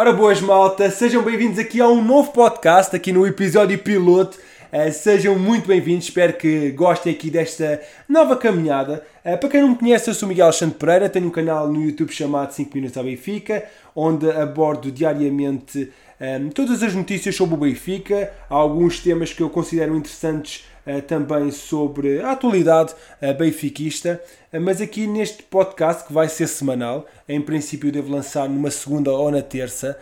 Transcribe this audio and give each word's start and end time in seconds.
Ora 0.00 0.14
boas 0.14 0.40
malta, 0.40 0.90
sejam 0.90 1.22
bem-vindos 1.22 1.58
aqui 1.58 1.78
a 1.78 1.86
um 1.86 2.02
novo 2.02 2.32
podcast, 2.32 2.96
aqui 2.96 3.12
no 3.12 3.26
episódio 3.26 3.78
piloto. 3.78 4.38
Uh, 4.72 4.90
sejam 4.90 5.38
muito 5.38 5.68
bem-vindos, 5.68 6.06
espero 6.06 6.32
que 6.32 6.70
gostem 6.70 7.12
aqui 7.12 7.30
desta 7.30 7.82
nova 8.08 8.34
caminhada. 8.34 9.04
Uh, 9.22 9.36
para 9.36 9.48
quem 9.50 9.60
não 9.60 9.68
me 9.68 9.76
conhece, 9.76 10.08
eu 10.08 10.14
sou 10.14 10.26
Miguel 10.26 10.46
Alexandre 10.46 10.78
Pereira, 10.78 11.10
tenho 11.10 11.26
um 11.26 11.30
canal 11.30 11.70
no 11.70 11.82
YouTube 11.82 12.14
chamado 12.14 12.50
5 12.50 12.70
Minutos 12.74 12.96
ao 12.96 13.04
Benfica, 13.04 13.62
onde 13.94 14.30
abordo 14.30 14.90
diariamente 14.90 15.92
um, 16.18 16.24
ehm, 16.24 16.48
todas 16.48 16.82
as 16.82 16.94
notícias 16.94 17.36
sobre 17.36 17.56
o 17.56 17.58
Benfica, 17.58 18.32
há 18.48 18.54
alguns 18.54 19.00
temas 19.00 19.34
que 19.34 19.42
eu 19.42 19.50
considero 19.50 19.94
interessantes 19.94 20.64
também 21.06 21.50
sobre 21.50 22.20
a 22.20 22.32
atualidade 22.32 22.94
uh, 23.22 23.34
benfiquista, 23.34 24.20
uh, 24.52 24.60
mas 24.60 24.80
aqui 24.80 25.06
neste 25.06 25.42
podcast, 25.42 26.06
que 26.06 26.12
vai 26.12 26.28
ser 26.28 26.46
semanal, 26.46 27.06
em 27.28 27.40
princípio 27.40 27.92
devo 27.92 28.10
lançar 28.10 28.48
numa 28.48 28.70
segunda 28.70 29.12
ou 29.12 29.30
na 29.30 29.42
terça, 29.42 29.98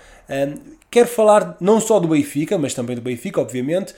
quero 0.91 1.09
falar 1.09 1.57
não 1.61 1.81
só 1.81 1.99
do 1.99 2.09
Benfica, 2.09 2.57
mas 2.57 2.75
também 2.75 2.97
do 2.97 3.03
Benfica, 3.03 3.41
obviamente, 3.41 3.95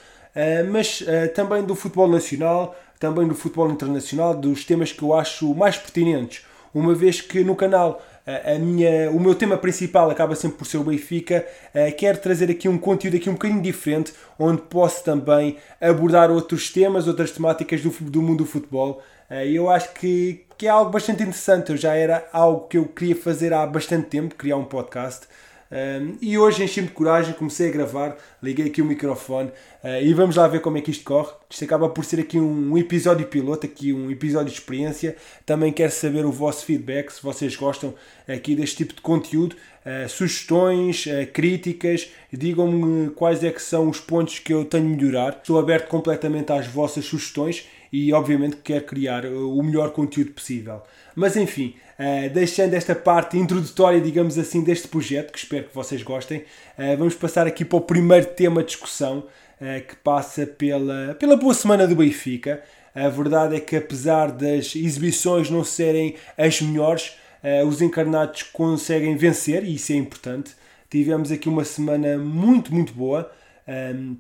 mas 0.71 1.03
também 1.35 1.63
do 1.63 1.75
futebol 1.75 2.09
nacional, 2.09 2.77
também 3.01 3.27
do 3.27 3.35
futebol 3.35 3.71
internacional, 3.71 4.35
dos 4.35 4.65
temas 4.65 4.93
que 4.93 5.02
eu 5.02 5.15
acho 5.15 5.55
mais 5.55 5.77
pertinentes, 5.77 6.45
uma 6.73 6.95
vez 6.95 7.21
que 7.21 7.43
no 7.43 7.57
canal 7.57 8.01
a 8.27 8.59
minha, 8.59 9.10
o 9.10 9.19
meu 9.19 9.34
tema 9.34 9.56
principal 9.56 10.10
acaba 10.10 10.34
sempre 10.34 10.59
por 10.59 10.66
ser 10.66 10.79
o 10.79 10.84
Benfica. 10.84 11.47
Uh, 11.74 11.95
quero 11.97 12.19
trazer 12.19 12.51
aqui 12.51 12.69
um 12.69 12.79
conteúdo 12.79 13.16
aqui 13.16 13.29
um 13.29 13.34
bocadinho 13.34 13.62
diferente, 13.62 14.12
onde 14.38 14.62
posso 14.62 15.02
também 15.05 15.56
abordar 15.80 16.30
outros 16.30 16.70
temas, 16.70 17.09
outras 17.09 17.30
temáticas 17.30 17.80
do, 17.80 17.91
do 17.91 18.23
mundo 18.23 18.38
do 18.38 18.46
futebol. 18.46 19.02
Uh, 19.30 19.34
eu 19.34 19.71
acho 19.71 19.93
que, 19.95 20.45
que 20.59 20.66
é 20.66 20.71
algo 20.71 20.90
bastante 20.90 21.23
interessante. 21.23 21.71
Eu 21.71 21.77
já 21.77 21.95
era 21.95 22.29
algo 22.32 22.68
que 22.68 22.79
eu 22.79 22.87
queria 22.87 23.16
fazer 23.16 23.52
há 23.52 23.66
bastante 23.66 24.09
tempo, 24.09 24.34
criar 24.34 24.57
um 24.57 24.65
podcast. 24.65 25.27
Um, 25.71 26.16
e 26.21 26.37
hoje 26.37 26.65
enchi-me 26.65 26.88
de 26.88 26.93
coragem, 26.93 27.32
comecei 27.32 27.68
a 27.68 27.71
gravar, 27.71 28.16
liguei 28.43 28.66
aqui 28.66 28.82
o 28.82 28.85
microfone 28.85 29.51
uh, 29.85 30.02
e 30.02 30.12
vamos 30.12 30.35
lá 30.35 30.49
ver 30.49 30.60
como 30.60 30.77
é 30.79 30.80
que 30.80 30.90
isto 30.90 31.04
corre. 31.04 31.30
Isto 31.49 31.65
acaba 31.65 31.88
por 31.88 32.04
ser 32.04 32.18
aqui 32.18 32.40
um, 32.40 32.77
episódio 32.77 33.24
piloto, 33.29 33.66
aqui 33.66 33.93
um 33.93 34.10
episódio 34.10 34.49
de 34.49 34.59
experiência. 34.59 35.16
Também 35.46 35.73
quero 35.73 35.93
saber 35.93 36.24
o 36.24 36.32
vosso 36.32 36.65
feedback, 36.65 37.10
se 37.10 37.23
vocês 37.23 37.54
gostam 37.54 37.95
aqui 38.27 38.57
deste 38.57 38.79
tipo 38.79 38.95
de 38.95 39.01
conteúdo, 39.01 39.54
uh, 39.87 40.09
sugestões, 40.09 41.07
uh, 41.07 41.27
críticas, 41.32 42.10
digam-me 42.32 43.10
quais 43.10 43.45
é 43.45 43.52
que 43.52 43.62
são 43.62 43.88
os 43.88 44.01
pontos 44.01 44.40
que 44.40 44.52
eu 44.52 44.65
tenho 44.65 44.88
de 44.96 45.05
melhorar. 45.05 45.38
Estou 45.40 45.57
aberto 45.57 45.87
completamente 45.87 46.51
às 46.51 46.66
vossas 46.66 47.05
sugestões 47.05 47.65
e 47.93 48.13
obviamente 48.13 48.57
quero 48.63 48.85
criar 48.85 49.27
o 49.27 49.63
melhor 49.63 49.91
conteúdo 49.91 50.33
possível. 50.33 50.83
Mas 51.15 51.37
enfim, 51.37 51.74
uh, 51.99 52.33
deixando 52.33 52.74
esta 52.74 52.95
parte 52.95 53.37
introdutória, 53.37 54.01
digamos 54.01 54.38
assim, 54.38 54.63
deste 54.63 54.88
projeto, 54.88 55.33
que 55.33 55.38
espero 55.38 55.65
que 55.65 55.74
vocês 55.74 56.02
gostem, 56.02 56.38
uh, 56.38 56.96
vamos 56.96 57.15
passar 57.15 57.46
aqui 57.46 57.65
para 57.65 57.79
o 57.79 57.80
primeiro 57.80 58.27
tema 58.27 58.63
de 58.63 58.68
discussão, 58.68 59.18
uh, 59.61 59.87
que 59.87 59.96
passa 59.96 60.46
pela, 60.46 61.16
pela 61.18 61.37
boa 61.37 61.55
semana 61.55 61.87
do 61.87 61.96
Benfica. 61.96 62.63
A 62.95 63.09
verdade 63.09 63.57
é 63.57 63.61
que, 63.61 63.77
apesar 63.77 64.33
das 64.33 64.75
exibições 64.75 65.49
não 65.49 65.62
serem 65.62 66.16
as 66.37 66.61
melhores, 66.61 67.12
os 67.66 67.81
encarnados 67.81 68.43
conseguem 68.43 69.16
vencer 69.16 69.62
e 69.62 69.77
isso 69.77 69.93
é 69.93 69.94
importante. 69.94 70.56
Tivemos 70.91 71.31
aqui 71.31 71.49
uma 71.49 71.65
semana 71.65 72.19
muito, 72.19 72.75
muito 72.75 72.93
boa, 72.93 73.31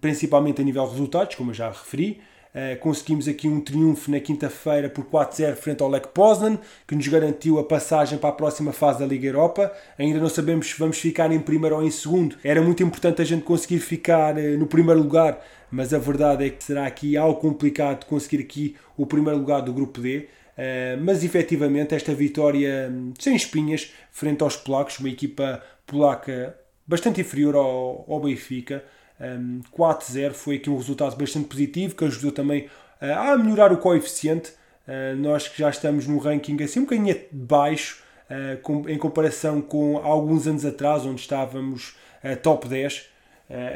principalmente 0.00 0.60
a 0.60 0.64
nível 0.64 0.84
de 0.84 0.92
resultados, 0.92 1.34
como 1.34 1.50
eu 1.50 1.54
já 1.54 1.68
referi. 1.68 2.20
Uh, 2.52 2.76
conseguimos 2.80 3.28
aqui 3.28 3.46
um 3.46 3.60
triunfo 3.60 4.10
na 4.10 4.18
quinta-feira 4.18 4.88
por 4.88 5.04
4-0 5.04 5.54
frente 5.54 5.82
ao 5.82 5.88
Lech 5.88 6.08
Poznan, 6.08 6.58
que 6.86 6.96
nos 6.96 7.06
garantiu 7.06 7.60
a 7.60 7.64
passagem 7.64 8.18
para 8.18 8.30
a 8.30 8.32
próxima 8.32 8.72
fase 8.72 8.98
da 8.98 9.06
Liga 9.06 9.26
Europa. 9.26 9.72
Ainda 9.96 10.18
não 10.18 10.28
sabemos 10.28 10.68
se 10.68 10.76
vamos 10.76 10.98
ficar 10.98 11.30
em 11.30 11.38
primeiro 11.38 11.76
ou 11.76 11.82
em 11.84 11.90
segundo. 11.90 12.36
Era 12.42 12.60
muito 12.60 12.82
importante 12.82 13.22
a 13.22 13.24
gente 13.24 13.44
conseguir 13.44 13.78
ficar 13.78 14.36
uh, 14.36 14.58
no 14.58 14.66
primeiro 14.66 15.00
lugar, 15.00 15.40
mas 15.70 15.94
a 15.94 15.98
verdade 15.98 16.46
é 16.46 16.50
que 16.50 16.64
será 16.64 16.86
aqui 16.86 17.16
algo 17.16 17.38
complicado 17.40 18.04
conseguir 18.06 18.42
aqui 18.42 18.74
o 18.96 19.06
primeiro 19.06 19.38
lugar 19.38 19.60
do 19.60 19.72
grupo 19.72 20.00
D. 20.00 20.26
Uh, 20.58 21.00
mas 21.00 21.22
efetivamente 21.22 21.94
esta 21.94 22.12
vitória 22.12 22.90
um, 22.92 23.14
sem 23.18 23.36
espinhas 23.36 23.92
frente 24.10 24.42
aos 24.42 24.56
polacos, 24.56 24.98
uma 24.98 25.08
equipa 25.08 25.62
polaca 25.86 26.56
bastante 26.84 27.20
inferior 27.20 27.54
ao, 27.54 28.04
ao 28.08 28.20
Benfica, 28.20 28.84
um, 29.20 29.60
4-0 29.76 30.32
foi 30.32 30.56
aqui 30.56 30.70
um 30.70 30.76
resultado 30.76 31.14
bastante 31.16 31.46
positivo 31.46 31.94
que 31.94 32.04
ajudou 32.04 32.32
também 32.32 32.68
uh, 33.02 33.32
a 33.32 33.36
melhorar 33.36 33.72
o 33.72 33.76
coeficiente. 33.76 34.52
Uh, 34.88 35.14
nós 35.16 35.46
que 35.46 35.58
já 35.58 35.68
estamos 35.68 36.06
no 36.06 36.18
ranking 36.18 36.60
assim 36.62 36.80
um 36.80 36.84
bocadinho 36.84 37.14
baixo 37.30 38.02
uh, 38.30 38.60
com, 38.62 38.88
em 38.88 38.96
comparação 38.96 39.60
com 39.60 39.98
alguns 39.98 40.46
anos 40.46 40.64
atrás, 40.64 41.04
onde 41.04 41.20
estávamos 41.20 41.96
top 42.42 42.68
10. 42.68 43.06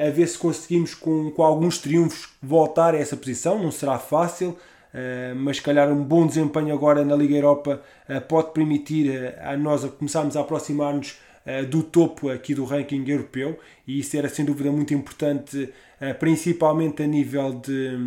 a 0.06 0.10
ver 0.10 0.26
se 0.26 0.36
conseguimos 0.36 0.94
com, 0.94 1.30
com 1.30 1.42
alguns 1.42 1.78
triunfos 1.78 2.28
voltar 2.42 2.94
a 2.94 2.98
essa 2.98 3.16
posição. 3.16 3.58
Não 3.58 3.70
será 3.70 3.98
fácil, 3.98 4.58
mas 5.34 5.56
se 5.56 5.62
calhar 5.62 5.90
um 5.90 6.04
bom 6.04 6.26
desempenho 6.26 6.74
agora 6.74 7.06
na 7.06 7.16
Liga 7.16 7.34
Europa 7.34 7.80
pode 8.28 8.52
permitir 8.52 9.34
a 9.40 9.56
nós 9.56 9.82
começarmos 9.82 10.36
a 10.36 10.42
aproximar-nos 10.42 11.18
do 11.68 11.82
topo 11.82 12.30
aqui 12.30 12.54
do 12.54 12.64
ranking 12.64 13.04
europeu 13.06 13.58
e 13.86 14.00
isso 14.00 14.16
era 14.16 14.28
sem 14.28 14.44
dúvida 14.44 14.72
muito 14.72 14.94
importante, 14.94 15.72
eh, 16.00 16.14
principalmente 16.14 17.02
a 17.02 17.06
nível 17.06 17.52
de, 17.52 17.98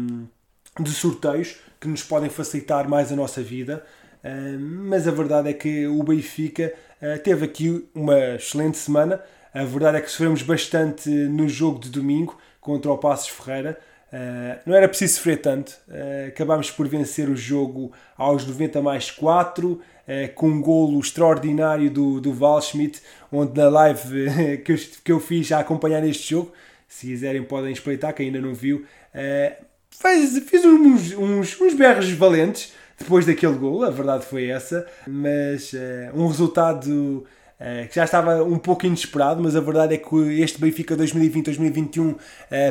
de 0.79 0.89
sorteios 0.89 1.57
que 1.79 1.87
nos 1.87 2.03
podem 2.03 2.29
facilitar 2.29 2.89
mais 2.89 3.11
a 3.11 3.15
nossa 3.15 3.41
vida. 3.41 3.85
Eh, 4.23 4.57
mas 4.59 5.07
a 5.07 5.11
verdade 5.11 5.49
é 5.49 5.53
que 5.53 5.87
o 5.87 6.01
Benfica 6.03 6.73
teve 7.23 7.45
aqui 7.45 7.87
uma 7.93 8.35
excelente 8.35 8.77
semana. 8.77 9.21
A 9.53 9.63
verdade 9.63 9.97
é 9.97 10.01
que 10.01 10.09
sofremos 10.09 10.41
bastante 10.41 11.09
no 11.09 11.47
jogo 11.47 11.79
de 11.79 11.89
domingo 11.91 12.35
contra 12.59 12.91
o 12.91 12.97
Passos 12.97 13.29
Ferreira. 13.29 13.79
Não 14.65 14.75
era 14.75 14.87
preciso 14.87 15.15
sofrer 15.15 15.41
tanto. 15.41 15.77
acabámos 16.27 16.71
por 16.71 16.87
vencer 16.87 17.29
o 17.29 17.35
jogo 17.35 17.91
aos 18.17 18.45
90 18.45 18.81
mais 18.81 19.11
4. 19.11 19.81
Eh, 20.07 20.29
com 20.29 20.47
um 20.47 20.61
golo 20.61 20.97
extraordinário 21.01 21.91
do, 21.91 22.21
do 22.21 22.31
Val 22.31 22.61
Schmidt, 22.61 23.01
onde 23.29 23.59
na 23.59 23.67
live 23.67 24.29
eh, 24.29 24.55
que, 24.55 24.71
eu, 24.71 24.77
que 25.03 25.11
eu 25.11 25.19
fiz 25.19 25.51
a 25.51 25.59
acompanhar 25.59 26.01
este 26.07 26.29
jogo, 26.29 26.53
se 26.87 27.07
quiserem 27.07 27.43
podem 27.43 27.73
espreitar, 27.73 28.13
quem 28.13 28.27
ainda 28.27 28.39
não 28.39 28.53
viu, 28.53 28.85
eh, 29.13 29.57
fez, 29.89 30.39
fiz 30.47 30.63
uns, 30.63 31.11
uns, 31.11 31.59
uns 31.59 31.73
berros 31.73 32.09
valentes 32.11 32.73
depois 32.97 33.25
daquele 33.25 33.55
golo, 33.55 33.83
a 33.83 33.89
verdade 33.89 34.25
foi 34.25 34.47
essa, 34.47 34.87
mas 35.05 35.71
um 36.15 36.25
resultado 36.25 37.25
que 37.89 37.95
já 37.95 38.03
estava 38.03 38.43
um 38.43 38.59
pouco 38.59 38.85
inesperado, 38.85 39.41
mas 39.41 39.55
a 39.55 39.59
verdade 39.59 39.95
é 39.95 39.97
que 39.97 40.15
este 40.41 40.61
Benfica 40.61 40.95
2020-2021 40.95 42.15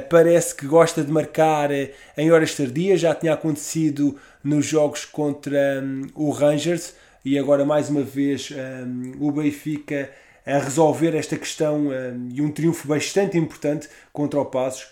parece 0.09 0.55
que 0.55 0.65
gosta 0.65 1.03
de 1.03 1.11
marcar 1.11 1.71
em 2.17 2.31
horas 2.31 2.55
tardias, 2.55 3.01
já 3.01 3.13
tinha 3.13 3.33
acontecido 3.33 4.17
nos 4.45 4.65
jogos 4.65 5.05
contra 5.05 5.83
um, 5.83 6.07
o 6.15 6.31
Rangers, 6.31 6.95
e 7.25 7.37
agora 7.37 7.65
mais 7.65 7.91
uma 7.91 8.03
vez 8.03 8.53
um, 8.53 9.27
o 9.27 9.33
Benfica 9.33 10.09
a 10.47 10.59
resolver 10.59 11.17
esta 11.17 11.37
questão 11.37 11.89
um, 11.89 12.29
e 12.33 12.41
um 12.41 12.53
triunfo 12.53 12.87
bastante 12.87 13.37
importante 13.37 13.89
contra 14.13 14.39
o 14.39 14.45
Passos, 14.45 14.87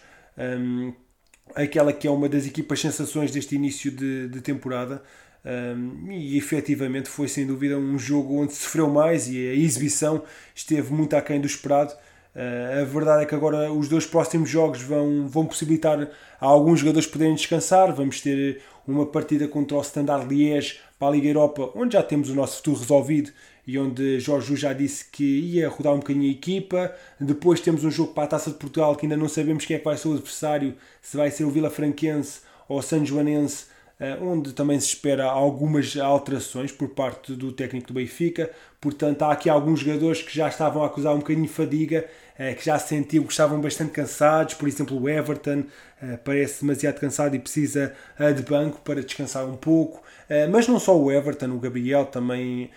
aquela 1.54 1.92
que 1.92 2.08
é 2.08 2.10
uma 2.10 2.28
das 2.28 2.44
equipas 2.44 2.80
sensações 2.80 3.30
deste 3.30 3.54
início 3.54 3.92
de, 3.92 4.28
de 4.28 4.40
temporada. 4.40 5.00
Um, 5.44 6.10
e 6.10 6.38
efetivamente 6.38 7.08
foi 7.08 7.28
sem 7.28 7.46
dúvida 7.46 7.76
um 7.76 7.98
jogo 7.98 8.40
onde 8.40 8.54
sofreu 8.54 8.88
mais 8.88 9.28
e 9.28 9.36
a 9.36 9.54
exibição 9.54 10.22
esteve 10.54 10.92
muito 10.92 11.14
aquém 11.14 11.40
do 11.40 11.46
esperado. 11.46 11.92
Uh, 12.34 12.80
a 12.80 12.84
verdade 12.84 13.22
é 13.22 13.26
que 13.26 13.34
agora 13.34 13.70
os 13.70 13.88
dois 13.88 14.06
próximos 14.06 14.48
jogos 14.48 14.80
vão, 14.80 15.28
vão 15.28 15.46
possibilitar 15.46 16.08
a 16.40 16.46
alguns 16.46 16.80
jogadores 16.80 17.06
poderem 17.06 17.34
descansar. 17.34 17.92
Vamos 17.92 18.20
ter 18.20 18.62
uma 18.86 19.06
partida 19.06 19.46
contra 19.46 19.76
o 19.76 19.80
Standard 19.82 20.26
Liège 20.26 20.80
para 20.98 21.08
a 21.08 21.10
Liga 21.10 21.28
Europa, 21.28 21.70
onde 21.74 21.92
já 21.92 22.02
temos 22.02 22.30
o 22.30 22.34
nosso 22.34 22.56
futuro 22.56 22.78
resolvido 22.78 23.30
e 23.66 23.78
onde 23.78 24.20
Jorge 24.20 24.56
já 24.56 24.72
disse 24.72 25.10
que 25.10 25.24
ia 25.24 25.68
rodar 25.68 25.94
um 25.94 25.98
bocadinho 25.98 26.28
a 26.28 26.32
equipa. 26.32 26.92
Depois 27.20 27.60
temos 27.60 27.84
um 27.84 27.90
jogo 27.90 28.12
para 28.12 28.24
a 28.24 28.28
Taça 28.28 28.50
de 28.50 28.56
Portugal 28.56 28.96
que 28.96 29.06
ainda 29.06 29.16
não 29.16 29.28
sabemos 29.28 29.64
quem 29.64 29.76
é 29.76 29.78
que 29.78 29.84
vai 29.84 29.96
ser 29.96 30.08
o 30.08 30.12
adversário, 30.12 30.74
se 31.00 31.16
vai 31.16 31.30
ser 31.30 31.44
o 31.44 31.50
Vila 31.50 31.70
Franquense 31.70 32.40
ou 32.68 32.78
o 32.78 32.82
San 32.82 33.04
Joanense 33.04 33.64
eh, 33.64 33.73
onde 34.20 34.52
também 34.52 34.78
se 34.80 34.88
espera 34.88 35.24
algumas 35.24 35.96
alterações 35.96 36.72
por 36.72 36.88
parte 36.90 37.34
do 37.34 37.52
técnico 37.52 37.88
do 37.88 37.94
Benfica. 37.94 38.50
Portanto, 38.80 39.22
há 39.22 39.32
aqui 39.32 39.48
alguns 39.48 39.80
jogadores 39.80 40.22
que 40.22 40.34
já 40.34 40.48
estavam 40.48 40.82
a 40.82 40.86
acusar 40.86 41.14
um 41.14 41.18
bocadinho 41.18 41.46
de 41.46 41.52
fadiga, 41.52 42.06
eh, 42.38 42.54
que 42.54 42.64
já 42.64 42.78
sentiam 42.78 43.24
que 43.24 43.32
estavam 43.32 43.60
bastante 43.60 43.92
cansados. 43.92 44.54
Por 44.54 44.68
exemplo, 44.68 45.00
o 45.00 45.08
Everton 45.08 45.64
eh, 46.02 46.16
parece 46.16 46.62
demasiado 46.62 47.00
cansado 47.00 47.34
e 47.36 47.38
precisa 47.38 47.94
de 48.36 48.42
banco 48.42 48.80
para 48.82 49.02
descansar 49.02 49.46
um 49.46 49.56
pouco. 49.56 50.02
Mas 50.50 50.66
não 50.66 50.80
só 50.80 50.98
o 50.98 51.12
Everton, 51.12 51.50
o 51.50 51.58
Gabriel 51.58 52.06
também, 52.06 52.70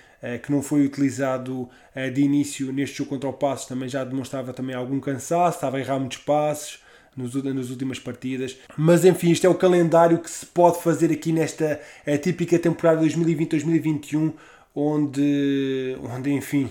que 0.44 0.52
não 0.52 0.62
foi 0.62 0.86
utilizado 0.86 1.70
de 2.14 2.22
início 2.22 2.74
neste 2.74 2.98
jogo 2.98 3.12
contra 3.12 3.30
o 3.30 3.34
Passos, 3.34 3.68
também 3.68 3.88
já 3.88 4.04
demonstrava 4.04 4.52
também 4.52 4.76
algum 4.76 5.00
cansaço, 5.00 5.58
estava 5.58 5.78
a 5.78 5.80
errar 5.80 5.98
muitos 5.98 6.18
passos 6.18 6.82
nas 7.18 7.70
últimas 7.70 8.00
partidas. 8.00 8.58
Mas 8.78 9.04
enfim, 9.04 9.32
isto 9.32 9.46
é 9.46 9.50
o 9.50 9.56
calendário 9.56 10.20
que 10.20 10.30
se 10.30 10.46
pode 10.46 10.82
fazer 10.82 11.12
aqui 11.12 11.32
nesta 11.32 11.82
típica 12.22 12.60
temporada 12.60 13.02
2020-2021, 13.06 14.34
onde, 14.76 15.98
onde 16.04 16.32
enfim, 16.32 16.70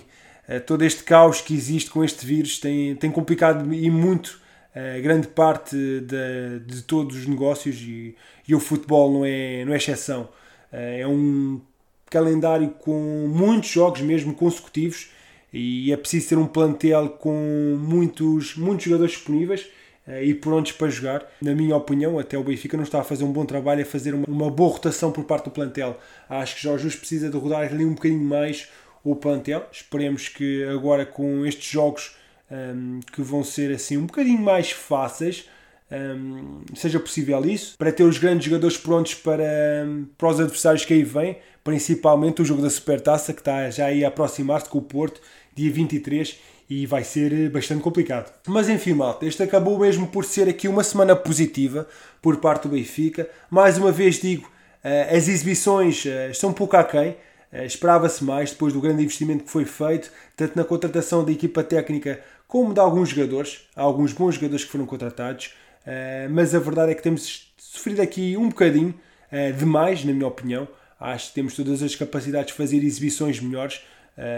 todo 0.65 0.85
este 0.85 1.03
caos 1.03 1.41
que 1.41 1.55
existe 1.55 1.91
com 1.91 2.05
este 2.05 2.25
vírus 2.25 2.59
tem, 2.59 2.95
tem 2.95 3.11
complicado 3.11 3.75
e 3.75 3.91
muito 3.91 4.41
grande 5.03 5.27
parte 5.27 5.75
de, 5.75 6.61
de 6.67 6.83
todos 6.83 7.17
os 7.17 7.27
negócios 7.27 7.77
e, 7.81 8.15
e, 8.47 8.55
o 8.55 8.61
futebol 8.61 9.13
não 9.13 9.25
é, 9.25 9.65
não 9.65 9.73
é 9.73 9.77
exceção. 9.77 10.29
é 10.71 11.07
um 11.07 11.61
calendário 12.11 12.69
com 12.69 13.27
muitos 13.29 13.71
jogos 13.71 14.01
mesmo 14.03 14.35
consecutivos 14.35 15.11
e 15.53 15.93
é 15.93 15.97
preciso 15.97 16.29
ter 16.29 16.39
um 16.39 16.47
plantel 16.47 17.09
com 17.09 17.77
muitos, 17.81 18.57
muitos 18.57 18.85
jogadores 18.85 19.13
disponíveis 19.13 19.67
e 20.23 20.35
prontos 20.35 20.73
para 20.73 20.89
jogar. 20.89 21.27
Na 21.43 21.55
minha 21.55 21.77
opinião, 21.77 22.19
até 22.19 22.39
o 22.39 22.45
Benfica 22.45 22.77
não 22.77 22.85
está 22.85 23.01
a 23.01 23.05
fazer 23.05 23.25
um 23.25 23.33
bom 23.33 23.45
trabalho 23.45 23.83
a 23.83 23.87
fazer 23.87 24.15
uma, 24.15 24.27
uma 24.27 24.51
boa 24.51 24.73
rotação 24.73 25.11
por 25.11 25.25
parte 25.25 25.47
do 25.47 25.51
plantel. 25.51 25.99
Acho 26.29 26.57
que 26.57 26.63
Jorge 26.63 26.85
Jesus 26.85 26.97
precisa 26.97 27.29
de 27.29 27.37
rodar 27.37 27.63
ali 27.63 27.85
um 27.85 27.95
bocadinho 27.95 28.23
mais 28.23 28.69
o 29.03 29.17
plantel. 29.17 29.67
Esperemos 29.73 30.29
que 30.29 30.65
agora 30.65 31.05
com 31.05 31.45
estes 31.45 31.71
jogos 31.71 32.17
um, 32.51 33.01
que 33.13 33.23
vão 33.23 33.43
ser 33.43 33.73
assim 33.75 33.97
um 33.97 34.07
bocadinho 34.07 34.41
mais 34.41 34.71
fáceis, 34.71 35.49
um, 35.91 36.63
seja 36.75 36.99
possível 36.99 37.45
isso, 37.45 37.77
para 37.79 37.93
ter 37.93 38.05
os 38.05 38.19
grandes 38.19 38.47
jogadores 38.47 38.77
prontos 38.77 39.15
para, 39.15 39.45
um, 39.87 40.07
para 40.17 40.29
os 40.29 40.41
adversários 40.41 40.85
que 40.85 40.95
aí 40.95 41.03
vêm, 41.03 41.39
principalmente 41.63 42.43
o 42.43 42.45
jogo 42.45 42.63
da 42.63 42.71
Supertaça 42.71 43.33
que 43.33 43.41
está 43.41 43.71
já 43.71 43.87
aí 43.87 44.05
a 44.05 44.09
aproximar-se 44.09 44.69
com 44.69 44.79
o 44.79 44.83
Porto, 44.83 45.21
dia 45.55 45.71
23 45.71 46.39
e 46.69 46.85
vai 46.85 47.05
ser 47.05 47.49
bastante 47.51 47.83
complicado. 47.83 48.33
Mas 48.47 48.69
enfim, 48.69 48.93
malta, 48.93 49.25
este 49.25 49.43
acabou 49.43 49.79
mesmo 49.79 50.07
por 50.09 50.25
ser 50.25 50.49
aqui 50.49 50.67
uma 50.67 50.83
semana 50.83 51.15
positiva 51.15 51.87
por 52.21 52.39
parte 52.39 52.65
do 52.65 52.71
Benfica. 52.71 53.29
Mais 53.49 53.79
uma 53.79 53.93
vez 53.93 54.17
digo, 54.17 54.51
eh, 54.83 55.17
as 55.17 55.27
exibições 55.27 56.05
eh, 56.07 56.31
estão 56.31 56.51
um 56.51 56.53
pouco 56.53 56.77
aquém. 56.77 57.17
Eh, 57.53 57.67
esperava-se 57.67 58.23
mais 58.23 58.51
depois 58.51 58.73
do 58.73 58.81
grande 58.81 59.03
investimento 59.03 59.45
que 59.45 59.51
foi 59.51 59.65
feito, 59.65 60.11
tanto 60.37 60.57
na 60.57 60.65
contratação 60.65 61.25
da 61.25 61.33
equipa 61.33 61.63
técnica 61.63 62.21
como 62.47 62.75
de 62.75 62.81
alguns 62.81 63.09
jogadores. 63.09 63.63
Há 63.75 63.83
alguns 63.83 64.13
bons 64.13 64.35
jogadores 64.35 64.65
que 64.65 64.71
foram 64.71 64.87
contratados, 64.87 65.55
mas 66.31 66.55
a 66.55 66.59
verdade 66.59 66.93
é 66.93 66.95
que 66.95 67.03
temos 67.03 67.53
sofrido 67.57 68.01
aqui 68.01 68.37
um 68.37 68.49
bocadinho 68.49 68.95
demais, 69.59 70.05
na 70.05 70.13
minha 70.13 70.27
opinião. 70.27 70.69
Acho 70.99 71.29
que 71.29 71.35
temos 71.35 71.55
todas 71.55 71.83
as 71.83 71.95
capacidades 71.97 72.49
de 72.49 72.53
fazer 72.55 72.85
exibições 72.85 73.41
melhores, 73.41 73.81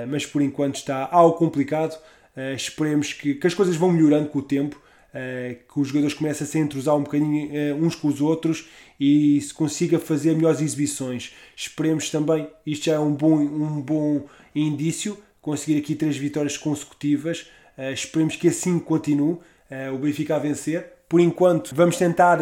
mas 0.09 0.25
por 0.25 0.41
enquanto 0.41 0.77
está 0.77 1.07
algo 1.11 1.37
complicado. 1.37 1.99
Uh, 2.37 2.55
esperemos 2.55 3.13
que, 3.13 3.35
que, 3.35 3.47
as 3.47 3.55
coisas 3.55 3.77
vão 3.77 3.91
melhorando 3.91 4.29
com 4.29 4.39
o 4.39 4.43
tempo, 4.43 4.77
uh, 4.77 5.73
que 5.73 5.81
os 5.81 5.89
jogadores 5.89 6.15
comecem 6.15 6.47
a 6.47 6.49
se 6.49 6.59
entrosar 6.59 6.97
um 6.97 7.03
bocadinho 7.03 7.49
uh, 7.49 7.85
uns 7.85 7.95
com 7.95 8.09
os 8.09 8.21
outros 8.21 8.69
e 8.99 9.41
se 9.41 9.53
consiga 9.53 9.99
fazer 9.99 10.35
melhores 10.35 10.61
exibições. 10.61 11.35
Esperemos 11.57 12.11
também, 12.11 12.49
isto 12.67 12.87
já 12.87 12.95
é 12.95 12.99
um 12.99 13.13
bom, 13.13 13.37
um 13.37 13.81
bom 13.81 14.27
indício, 14.55 15.19
conseguir 15.41 15.79
aqui 15.79 15.95
três 15.95 16.17
vitórias 16.17 16.57
consecutivas. 16.57 17.47
esperemos 17.95 18.35
que 18.35 18.49
assim 18.49 18.79
continue 18.81 19.39
o 19.95 19.99
Benfica 19.99 20.35
a 20.35 20.39
vencer. 20.41 20.85
Por 21.09 21.21
enquanto, 21.21 21.75
vamos 21.77 21.97
tentar 21.97 22.41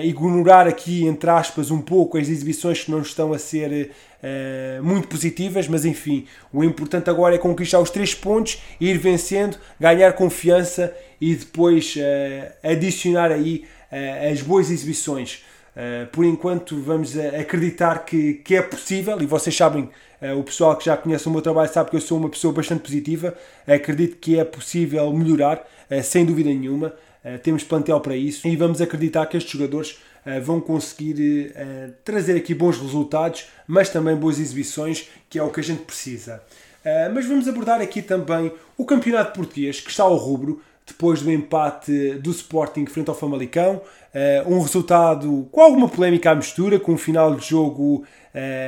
ignorar 0.00 0.66
aqui, 0.66 1.06
entre 1.06 1.28
aspas, 1.28 1.70
um 1.70 1.80
pouco 1.80 2.16
as 2.16 2.28
exibições 2.28 2.82
que 2.82 2.90
não 2.90 3.02
estão 3.02 3.32
a 3.32 3.38
ser 3.38 3.90
uh, 4.22 4.82
muito 4.82 5.06
positivas, 5.06 5.68
mas 5.68 5.84
enfim, 5.84 6.26
o 6.52 6.64
importante 6.64 7.10
agora 7.10 7.34
é 7.34 7.38
conquistar 7.38 7.78
os 7.78 7.90
três 7.90 8.14
pontos, 8.14 8.62
ir 8.80 8.96
vencendo, 8.96 9.58
ganhar 9.78 10.14
confiança 10.14 10.94
e 11.20 11.34
depois 11.34 11.94
uh, 11.96 12.52
adicionar 12.62 13.30
aí 13.30 13.64
uh, 13.90 14.32
as 14.32 14.40
boas 14.40 14.70
exibições. 14.70 15.44
por 16.12 16.24
enquanto, 16.26 16.78
vamos 16.82 17.16
acreditar 17.18 18.04
que, 18.04 18.34
que 18.44 18.54
é 18.54 18.62
possível 18.62 19.20
e 19.22 19.26
vocês 19.26 19.56
sabem. 19.56 19.88
o 20.38 20.42
pessoal 20.42 20.76
que 20.76 20.84
já 20.84 20.98
conhece 20.98 21.26
o 21.26 21.30
meu 21.30 21.40
trabalho 21.40 21.72
sabe 21.72 21.88
que 21.88 21.96
eu 21.96 22.00
sou 22.00 22.18
uma 22.18 22.28
pessoa 22.28 22.52
bastante 22.52 22.82
positiva. 22.82 23.34
acredito 23.66 24.18
que 24.18 24.38
é 24.38 24.44
possível 24.44 25.10
melhorar, 25.14 25.66
sem 26.02 26.26
dúvida 26.26 26.50
nenhuma. 26.50 26.92
Eh, 27.24 27.38
temos 27.38 27.62
plantel 27.62 28.00
para 28.00 28.16
isso 28.16 28.46
e 28.48 28.56
vamos 28.56 28.80
acreditar 28.80 29.26
que 29.26 29.36
estes 29.36 29.52
jogadores 29.52 29.98
uh, 30.26 30.42
vão 30.42 30.60
conseguir 30.60 31.52
uh, 31.52 31.92
trazer 32.04 32.36
aqui 32.36 32.54
bons 32.54 32.78
resultados, 32.78 33.46
mas 33.66 33.88
também 33.88 34.16
boas 34.16 34.40
exibições, 34.40 35.08
que 35.30 35.38
é 35.38 35.42
o 35.42 35.50
que 35.50 35.60
a 35.60 35.62
gente 35.62 35.82
precisa. 35.82 36.42
mas 37.14 37.26
vamos 37.26 37.46
abordar 37.46 37.80
aqui 37.80 38.02
também 38.02 38.52
o 38.76 38.84
campeonato 38.84 39.32
português, 39.38 39.80
que 39.80 39.90
está 39.90 40.02
ao 40.02 40.16
rubro, 40.16 40.60
depois 40.84 41.22
do 41.22 41.30
empate 41.30 42.14
do 42.14 42.32
Sporting 42.32 42.86
frente 42.86 43.08
ao 43.08 43.14
Famalicão. 43.14 43.80
um 44.46 44.60
resultado 44.60 45.48
com 45.52 45.60
alguma 45.60 45.88
polémica 45.88 46.32
à 46.32 46.34
mistura, 46.34 46.80
com 46.80 46.94
um 46.94 46.98
final 46.98 47.36
de 47.36 47.48
jogo 47.48 48.04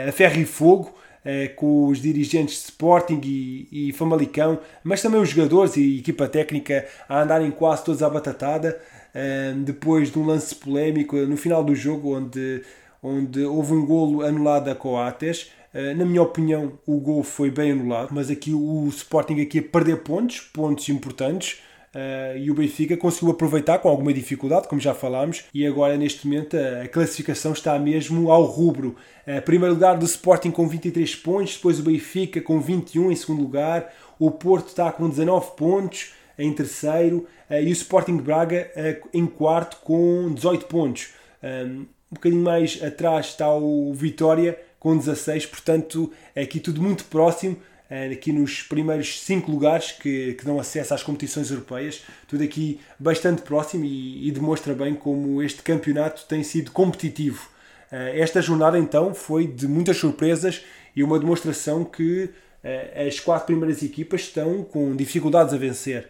a 0.09 0.13
ferro 0.13 0.41
e 0.41 0.47
fogo. 0.47 0.95
Eh, 1.25 1.49
com 1.49 1.87
os 1.87 2.03
dirigentes 2.03 2.57
de 2.57 2.65
Sporting 2.65 3.19
e, 3.25 3.89
e 3.89 3.93
Famalicão, 3.93 4.59
mas 4.83 5.01
também 5.01 5.19
os 5.19 5.31
jogadores 5.31 5.75
e 5.75 5.99
equipa 5.99 6.29
técnica 6.29 6.87
a 7.09 7.23
andarem 7.23 7.51
quase 7.51 7.83
todos 7.83 8.03
à 8.03 8.11
batatada, 8.11 8.79
eh, 9.15 9.55
depois 9.57 10.11
de 10.11 10.19
um 10.19 10.27
lance 10.27 10.55
polémico 10.55 11.17
no 11.17 11.39
final 11.39 11.65
do 11.65 11.75
jogo, 11.75 12.15
onde, 12.15 12.63
onde 13.03 13.43
houve 13.43 13.73
um 13.73 13.87
golo 13.87 14.21
anulado 14.21 14.69
a 14.69 14.75
Coates. 14.75 15.51
Eh, 15.73 15.95
na 15.95 16.05
minha 16.05 16.21
opinião, 16.21 16.79
o 16.87 17.01
gol 17.01 17.23
foi 17.23 17.51
bem 17.51 17.73
anulado, 17.73 18.11
mas 18.13 18.29
aqui 18.31 18.53
o 18.53 18.87
Sporting 18.89 19.41
aqui 19.41 19.61
a 19.61 19.63
perder 19.63 20.03
pontos, 20.03 20.41
pontos 20.41 20.91
importantes, 20.91 21.63
Uh, 21.95 22.37
e 22.37 22.51
o 22.51 22.55
Benfica 22.55 22.97
conseguiu 22.97 23.31
aproveitar 23.31 23.79
com 23.79 23.89
alguma 23.89 24.13
dificuldade, 24.13 24.67
como 24.67 24.81
já 24.81 24.93
falámos, 24.93 25.45
e 25.55 25.65
agora 25.65 25.97
neste 25.97 26.27
momento 26.27 26.57
a, 26.57 26.89
classificação 26.89 27.53
está 27.53 27.79
mesmo 27.79 28.33
ao 28.33 28.43
rubro. 28.43 28.97
Uh, 29.27 29.41
primeiro 29.43 29.75
lugar 29.75 29.97
do 29.97 30.05
Sporting 30.05 30.51
com 30.51 30.67
23 30.67 31.15
pontos, 31.15 31.55
depois 31.55 31.79
o 31.79 31.85
Benfica 31.85 32.41
com 32.41 32.61
21 32.61 33.13
em 33.13 33.17
segundo 33.17 33.43
lugar, 33.43 33.95
o 34.19 34.29
Porto 34.31 34.69
está 34.69 34.91
com 34.91 35.09
19 35.09 35.53
pontos 35.57 36.15
em 36.37 36.53
terceiro 36.53 37.29
uh, 37.49 37.55
e 37.55 37.69
o 37.69 37.73
Sporting 37.73 38.17
Braga 38.17 38.71
em 39.13 39.25
quarto 39.25 39.77
com 39.85 40.33
18 40.35 40.67
pontos. 40.67 41.15
Um, 41.43 41.87
um 42.11 42.15
bocadinho 42.15 42.43
mais 42.43 42.81
atrás 42.83 43.27
está 43.27 43.53
o 43.53 43.93
Vitória 43.93 44.59
com 44.81 44.97
16, 44.97 45.47
portanto 45.47 46.13
aqui 46.37 46.59
tudo 46.59 46.83
muito 46.83 47.05
próximo. 47.05 47.57
Eh, 47.95 48.13
aqui 48.13 48.33
nos 48.33 48.61
primeiros 48.61 49.21
cinco 49.21 49.53
lugares 49.53 49.93
que, 49.93 50.35
que 50.35 50.45
dão 50.45 50.59
acesso 50.59 50.93
às 50.93 51.03
competições 51.05 51.49
europeias. 51.49 52.03
Tudo 52.27 52.43
aqui 52.43 52.81
bastante 52.99 53.43
próximo 53.43 53.85
e, 53.85 54.27
e 54.27 54.33
demonstra 54.33 54.75
bem 54.75 54.97
como 54.97 55.41
este 55.41 55.63
campeonato 55.63 56.27
tem 56.27 56.43
sido 56.43 56.73
competitivo. 56.73 57.49
Eh, 57.93 58.19
esta 58.19 58.43
jornada 58.43 58.77
então 58.77 59.15
foi 59.15 59.47
de 59.47 59.69
muitas 59.69 59.97
surpresas 59.97 60.63
e 60.97 61.05
uma 61.05 61.21
demonstração 61.21 61.85
que 61.85 62.31
eh, 62.65 63.07
as 63.07 63.21
quatro 63.21 63.47
primeiras 63.47 63.81
equipas 63.81 64.23
estão 64.23 64.65
com 64.65 64.97
dificuldades 64.97 65.55
a 65.55 65.57
vencer. 65.57 66.09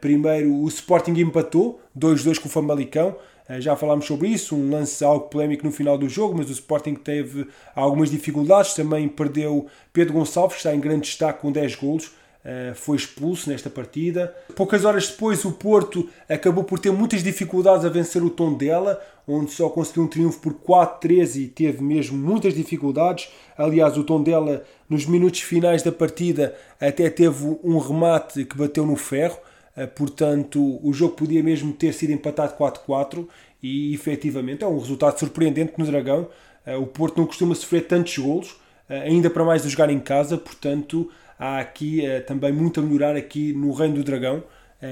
Primeiro 0.00 0.50
o 0.50 0.66
Sporting 0.68 1.12
empatou 1.20 1.78
2-2 1.94 2.38
com 2.38 2.48
o 2.48 2.50
Famalicão, 2.50 3.14
já 3.58 3.74
falámos 3.74 4.06
sobre 4.06 4.28
isso, 4.28 4.54
um 4.54 4.70
lance 4.70 5.02
algo 5.02 5.28
polémico 5.28 5.64
no 5.64 5.72
final 5.72 5.96
do 5.96 6.08
jogo, 6.08 6.36
mas 6.36 6.48
o 6.48 6.52
Sporting 6.52 6.94
teve 6.94 7.46
algumas 7.74 8.10
dificuldades. 8.10 8.74
Também 8.74 9.08
perdeu 9.08 9.66
Pedro 9.92 10.14
Gonçalves, 10.14 10.56
que 10.56 10.60
está 10.60 10.74
em 10.74 10.80
grande 10.80 11.02
destaque 11.02 11.40
com 11.40 11.50
10 11.50 11.74
golos. 11.76 12.12
Eh, 12.44 12.72
foi 12.74 12.96
expulso 12.96 13.50
nesta 13.50 13.68
partida. 13.68 14.34
Poucas 14.54 14.84
horas 14.84 15.08
depois, 15.08 15.44
o 15.44 15.52
Porto 15.52 16.08
acabou 16.28 16.64
por 16.64 16.78
ter 16.78 16.90
muitas 16.90 17.22
dificuldades 17.22 17.84
a 17.84 17.88
vencer 17.88 18.22
o 18.22 18.30
Tondela, 18.30 18.98
onde 19.26 19.50
só 19.50 19.68
conseguiu 19.68 20.04
um 20.04 20.06
triunfo 20.06 20.40
por 20.40 20.54
4-3 20.54 21.36
e 21.36 21.46
teve 21.48 21.82
mesmo 21.82 22.16
muitas 22.16 22.54
dificuldades. 22.54 23.28
Aliás, 23.56 23.98
o 23.98 24.04
Tondela, 24.04 24.64
nos 24.88 25.04
minutos 25.04 25.40
finais 25.40 25.82
da 25.82 25.92
partida, 25.92 26.54
até 26.80 27.10
teve 27.10 27.58
um 27.62 27.78
remate 27.78 28.44
que 28.44 28.56
bateu 28.56 28.86
no 28.86 28.96
ferro. 28.96 29.36
Eh, 29.78 29.86
portanto, 29.86 30.80
o 30.82 30.92
jogo 30.92 31.14
podia 31.14 31.40
mesmo 31.40 31.72
ter 31.72 31.94
sido 31.94 32.12
empatado 32.12 32.56
4-4 32.56 33.28
e 33.62 33.94
efetivamente 33.94 34.64
é 34.64 34.66
um 34.66 34.76
resultado 34.76 35.16
surpreendente 35.18 35.74
no 35.78 35.86
Dragão. 35.86 36.28
Eh, 36.66 36.76
o 36.76 36.84
Porto 36.86 37.18
não 37.18 37.26
costuma 37.26 37.54
sofrer 37.54 37.86
tantos 37.86 38.18
golos, 38.18 38.56
eh, 38.88 39.02
ainda 39.02 39.30
para 39.30 39.44
mais 39.44 39.64
a 39.64 39.68
jogar 39.68 39.88
em 39.88 40.00
casa, 40.00 40.36
portanto 40.36 41.08
há 41.38 41.60
aqui 41.60 42.02
também 42.26 42.52
muito 42.52 42.80
a 42.80 42.82
melhorar 42.82 43.14
aqui 43.14 43.52
no 43.52 43.72
Reino 43.72 43.94
do 43.94 44.02
Dragão 44.02 44.42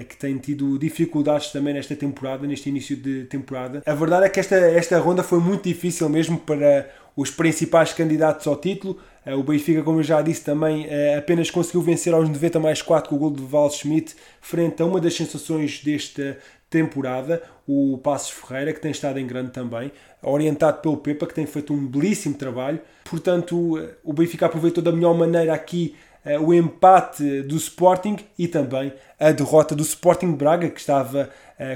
que 0.08 0.16
tem 0.16 0.36
tido 0.38 0.78
dificuldades 0.78 1.52
também 1.52 1.72
nesta 1.72 1.94
temporada, 1.94 2.46
neste 2.46 2.68
início 2.68 2.96
de 2.96 3.24
temporada. 3.24 3.82
A 3.86 3.94
verdade 3.94 4.26
é 4.26 4.28
que 4.28 4.40
esta, 4.40 4.56
esta 4.56 4.98
ronda 4.98 5.22
foi 5.22 5.38
muito 5.38 5.62
difícil 5.62 6.08
mesmo 6.08 6.38
para 6.38 6.90
os 7.16 7.30
principais 7.30 7.92
candidatos 7.92 8.46
ao 8.46 8.56
título. 8.56 8.98
Eh, 9.24 9.34
o 9.34 9.42
Benfica, 9.42 9.82
como 9.82 10.00
eu 10.00 10.02
já 10.04 10.20
disse 10.20 10.44
também, 10.44 10.86
eh, 10.88 11.16
apenas 11.16 11.50
conseguiu 11.50 11.80
vencer 11.80 12.12
aos 12.12 12.28
90 12.28 12.60
mais 12.60 12.82
4 12.82 13.08
com 13.08 13.16
o 13.16 13.18
gol 13.18 13.30
de 13.30 13.42
Val 13.42 13.70
Schmidt 13.70 14.14
frente 14.40 14.82
a 14.82 14.86
uma 14.86 15.00
das 15.00 15.14
sensações 15.14 15.82
desta 15.82 16.36
temporada, 16.68 17.42
o 17.66 17.98
Passos 17.98 18.30
Ferreira, 18.30 18.72
que 18.72 18.80
tem 18.80 18.90
estado 18.90 19.18
em 19.18 19.26
grande 19.26 19.50
também, 19.50 19.90
orientado 20.22 20.80
pelo 20.82 20.96
Pepa, 20.96 21.26
que 21.26 21.34
tem 21.34 21.46
feito 21.46 21.72
um 21.72 21.86
belíssimo 21.86 22.34
trabalho. 22.34 22.80
Portanto, 23.04 23.78
o 24.04 24.12
Benfica 24.12 24.46
aproveitou 24.46 24.82
da 24.82 24.92
melhor 24.92 25.14
maneira 25.14 25.54
aqui 25.54 25.94
eh, 25.94 26.05
o 26.40 26.52
empate 26.52 27.42
do 27.42 27.56
Sporting 27.56 28.16
e 28.38 28.48
também 28.48 28.92
a 29.18 29.30
derrota 29.30 29.74
do 29.74 29.82
Sporting 29.82 30.32
Braga, 30.32 30.68
que 30.68 30.80
estava 30.80 31.30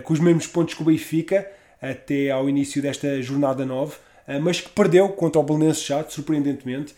com 0.05 0.13
os 0.13 0.21
mesmos 0.21 0.47
pontos 0.47 0.75
que 0.75 0.83
o 0.83 0.85
Benfica 0.85 1.47
até 1.81 2.31
ao 2.31 2.49
início 2.49 2.83
desta 2.83 3.21
jornada 3.23 3.65
9. 3.65 3.97
Eh, 4.27 4.39
mas 4.39 4.61
que 4.61 4.69
perdeu 4.69 5.09
contra 5.11 5.41
o 5.41 5.45
Belenenses 5.45 5.83
Chato, 5.83 6.13
surpreendentemente. 6.13 6.95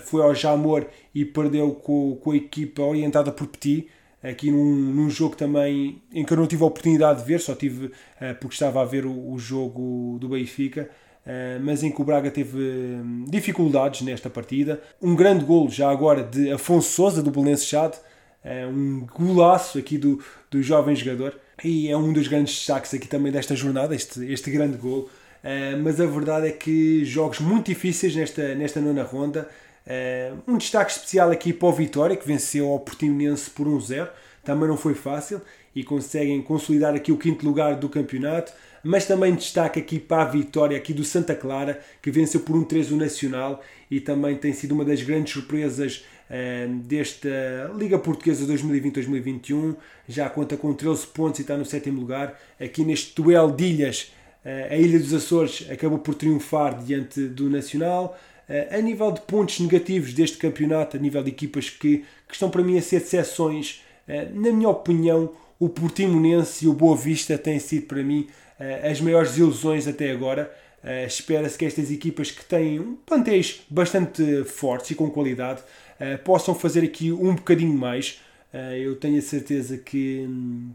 foi 0.00 0.22
ao 0.22 0.34
Jamor 0.34 0.86
e 1.14 1.24
perdeu 1.24 1.72
com, 1.72 2.16
com 2.16 2.32
a 2.32 2.36
equipa 2.36 2.82
orientada 2.82 3.30
por 3.30 3.46
Petit, 3.46 3.86
aqui 4.22 4.50
num, 4.50 4.74
num 4.74 5.08
jogo 5.08 5.36
também 5.36 6.02
em 6.12 6.24
que 6.24 6.32
eu 6.32 6.36
não 6.36 6.46
tive 6.46 6.64
a 6.64 6.66
oportunidade 6.66 7.20
de 7.20 7.24
ver, 7.26 7.38
só 7.38 7.54
tive 7.54 7.92
porque 8.40 8.54
estava 8.54 8.82
a 8.82 8.84
ver 8.84 9.06
o, 9.06 9.32
o 9.32 9.38
jogo 9.38 10.18
do 10.20 10.30
Benfica. 10.30 10.90
Uh, 11.28 11.60
mas 11.60 11.82
em 11.82 11.92
que 11.92 12.00
o 12.00 12.04
Braga 12.04 12.30
teve 12.30 12.56
hum, 12.58 13.26
dificuldades 13.28 14.00
nesta 14.00 14.30
partida. 14.30 14.80
Um 15.00 15.14
grande 15.14 15.44
golo 15.44 15.68
já 15.68 15.90
agora 15.90 16.22
de 16.24 16.50
Afonso 16.50 16.88
Souza 16.88 17.22
do 17.22 17.30
Belenense 17.30 17.66
Chade, 17.66 17.98
uh, 18.42 18.66
um 18.70 19.06
golaço 19.14 19.76
aqui 19.76 19.98
do, 19.98 20.24
do 20.50 20.62
jovem 20.62 20.96
jogador 20.96 21.38
e 21.62 21.90
é 21.90 21.94
um 21.94 22.14
dos 22.14 22.28
grandes 22.28 22.54
destaques 22.54 22.94
aqui 22.94 23.06
também 23.06 23.30
desta 23.30 23.54
jornada, 23.54 23.94
este, 23.94 24.24
este 24.32 24.50
grande 24.50 24.78
golo. 24.78 25.10
Uh, 25.44 25.76
mas 25.82 26.00
a 26.00 26.06
verdade 26.06 26.48
é 26.48 26.50
que 26.50 27.04
jogos 27.04 27.40
muito 27.40 27.66
difíceis 27.66 28.16
nesta, 28.16 28.54
nesta 28.54 28.80
nona 28.80 29.02
ronda. 29.02 29.46
um 30.46 30.56
destaque 30.56 30.92
especial 30.92 31.30
aqui 31.30 31.52
para 31.52 31.68
o 31.68 31.72
Vitória, 31.72 32.16
que 32.16 32.26
venceu 32.26 32.68
ao 32.68 32.80
Portimonense 32.80 33.50
por 33.50 33.66
1-0. 33.66 34.08
Também 34.42 34.66
não 34.66 34.78
foi 34.78 34.94
fácil 34.94 35.42
e 35.74 35.84
conseguem 35.84 36.40
consolidar 36.40 36.94
aqui 36.94 37.12
o 37.12 37.18
quinto 37.18 37.44
lugar 37.44 37.76
do 37.76 37.88
campeonato 37.90 38.50
mas 38.82 39.04
também 39.04 39.34
destaque 39.34 39.80
aqui 39.80 39.98
para 39.98 40.22
a 40.22 40.26
vitória 40.26 40.76
aqui 40.76 40.92
do 40.92 41.04
Santa 41.04 41.34
Clara, 41.34 41.80
que 42.00 42.10
venceu 42.10 42.40
por 42.40 42.56
um 42.56 42.64
3 42.64 42.92
o 42.92 42.96
Nacional 42.96 43.62
e 43.90 44.00
também 44.00 44.36
tem 44.36 44.52
sido 44.52 44.72
uma 44.72 44.84
das 44.84 45.02
grandes 45.02 45.32
surpresas 45.32 46.04
uh, 46.28 46.74
desta 46.80 47.28
Liga 47.76 47.98
Portuguesa 47.98 48.46
2020-2021. 48.52 49.76
Já 50.08 50.28
conta 50.28 50.56
com 50.56 50.72
13 50.72 51.06
pontos 51.08 51.40
e 51.40 51.42
está 51.42 51.56
no 51.56 51.64
sétimo 51.64 52.00
lugar. 52.00 52.38
Aqui 52.60 52.84
neste 52.84 53.14
duelo 53.20 53.52
de 53.52 53.64
ilhas, 53.64 54.12
uh, 54.44 54.72
a 54.72 54.76
Ilha 54.76 54.98
dos 54.98 55.12
Açores 55.12 55.66
acabou 55.70 55.98
por 55.98 56.14
triunfar 56.14 56.82
diante 56.82 57.20
do 57.28 57.48
Nacional. 57.48 58.18
Uh, 58.48 58.76
a 58.76 58.80
nível 58.80 59.10
de 59.12 59.20
pontos 59.22 59.60
negativos 59.60 60.12
deste 60.12 60.38
campeonato, 60.38 60.96
a 60.96 61.00
nível 61.00 61.22
de 61.22 61.30
equipas 61.30 61.70
que, 61.70 62.04
que 62.26 62.34
estão 62.34 62.50
para 62.50 62.62
mim 62.62 62.78
a 62.78 62.82
ser 62.82 63.00
decepções, 63.00 63.82
na 64.32 64.50
minha 64.50 64.70
opinião, 64.70 65.34
o 65.60 65.68
Portimonense 65.68 66.64
e 66.64 66.68
o 66.68 66.72
Boa 66.72 66.96
Vista 66.96 67.36
têm 67.36 67.58
sido 67.58 67.86
para 67.86 68.02
mim 68.02 68.26
as 68.90 69.00
maiores 69.00 69.36
ilusões 69.36 69.86
até 69.86 70.10
agora. 70.10 70.52
Uh, 70.82 71.06
Espera-se 71.06 71.58
que 71.58 71.64
estas 71.64 71.90
equipas 71.90 72.30
que 72.30 72.44
têm 72.44 72.96
plantéis 73.04 73.62
bastante 73.68 74.44
fortes 74.44 74.92
e 74.92 74.94
com 74.94 75.10
qualidade 75.10 75.60
uh, 75.60 76.18
possam 76.22 76.54
fazer 76.54 76.84
aqui 76.84 77.10
um 77.12 77.34
bocadinho 77.34 77.74
mais. 77.74 78.20
Eu 78.80 78.96
tenho 78.96 79.18
a 79.18 79.20
certeza 79.20 79.76
que, 79.76 80.24
hum, 80.26 80.70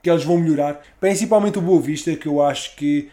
que 0.00 0.08
eles 0.08 0.22
vão 0.22 0.38
melhorar, 0.38 0.80
principalmente 1.00 1.58
o 1.58 1.60
Boa 1.60 1.82
Vista, 1.82 2.14
que 2.14 2.28
eu 2.28 2.40
acho 2.40 2.76
que 2.76 3.08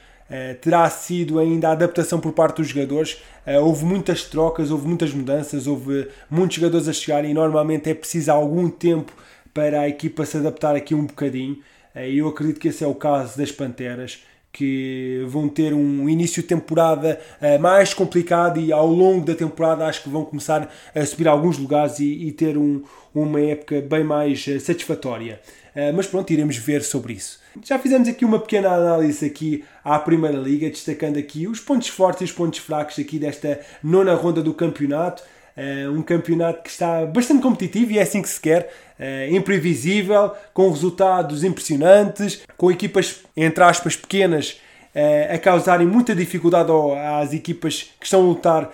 terá 0.62 0.88
sido 0.88 1.40
ainda 1.40 1.70
a 1.70 1.72
adaptação 1.72 2.20
por 2.20 2.32
parte 2.32 2.58
dos 2.58 2.68
jogadores. 2.68 3.18
houve 3.60 3.86
muitas 3.86 4.24
trocas, 4.26 4.70
houve 4.70 4.88
muitas 4.88 5.12
mudanças, 5.12 5.66
houve 5.66 6.10
muitos 6.30 6.58
jogadores 6.58 6.88
a 6.88 6.94
chegar 6.94 7.26
e 7.26 7.34
normalmente 7.34 7.90
é 7.90 7.96
preciso 7.96 8.32
algum 8.32 8.70
tempo 8.70 9.12
para 9.52 9.82
a 9.82 9.90
equipa 9.90 10.24
se 10.28 10.38
adaptar 10.38 10.76
aqui 10.76 10.94
um 10.94 11.08
bocadinho. 11.08 11.58
Eh, 11.98 12.14
eu 12.14 12.28
acredito 12.28 12.60
que 12.60 12.68
esse 12.68 12.84
é 12.84 12.88
o 12.88 12.94
caso 12.94 13.38
das 13.38 13.52
Panteras, 13.52 14.24
que 14.54 15.24
vão 15.28 15.50
ter 15.50 15.74
um 15.74 16.08
início 16.08 16.42
de 16.42 16.48
temporada 16.48 17.20
eh, 17.42 17.58
mais 17.58 17.94
complicado 17.94 18.60
e 18.60 18.72
ao 18.72 18.88
longo 18.88 19.26
da 19.26 19.36
temporada 19.36 19.86
acho 19.86 20.04
que 20.04 20.10
vão 20.10 20.24
começar 20.24 20.72
a 20.96 21.06
subir 21.06 21.28
alguns 21.28 21.58
lugares 21.58 22.00
e, 22.00 22.28
e 22.28 22.32
ter 22.32 22.58
um, 22.58 22.84
uma 23.14 23.42
época 23.42 23.82
bem 23.82 24.04
mais 24.04 24.48
eh, 24.48 24.60
satisfatória. 24.60 25.42
Mas 25.94 26.08
pronto, 26.08 26.34
iremos 26.34 26.58
ver 26.58 26.82
sobre 26.82 27.14
isso. 27.14 27.40
Já 27.64 27.78
fizemos 27.78 28.10
aqui 28.10 28.26
uma 28.26 28.40
pequena 28.40 28.72
análise 28.72 29.24
aqui 29.24 29.64
à 29.84 30.00
Primeira 30.00 30.36
Liga, 30.36 30.68
destacando 30.72 31.20
aqui 31.20 31.48
os 31.48 31.60
pontos 31.60 31.88
fortes 31.88 32.22
e 32.22 32.24
os 32.24 32.32
pontos 32.32 32.58
fracos 32.58 32.98
aqui 32.98 33.20
desta 33.20 33.60
nona 33.84 34.16
ronda 34.16 34.42
do 34.42 34.56
campeonato. 34.56 35.22
Uh, 35.58 35.92
um 35.92 36.04
campeonato 36.04 36.62
que 36.62 36.70
está 36.70 37.04
bastante 37.08 37.42
competitivo 37.42 37.92
e 37.92 37.98
é 37.98 38.04
assim 38.04 38.22
que 38.22 38.30
se 38.30 38.40
quer, 38.40 38.72
uh, 39.00 39.34
imprevisível, 39.36 40.32
com 40.54 40.70
resultados 40.70 41.44
impressionantes, 41.44 42.44
com 42.56 42.70
equipas, 42.72 43.24
entre 43.36 43.64
aspas, 43.64 43.96
pequenas 43.96 44.62
uh, 44.94 45.34
a 45.34 45.38
causarem 45.40 45.88
muita 45.88 46.14
dificuldade 46.14 46.72
às 47.20 47.34
equipas 47.34 47.92
que 48.00 48.06
estão 48.06 48.22
a 48.22 48.24
lutar 48.24 48.72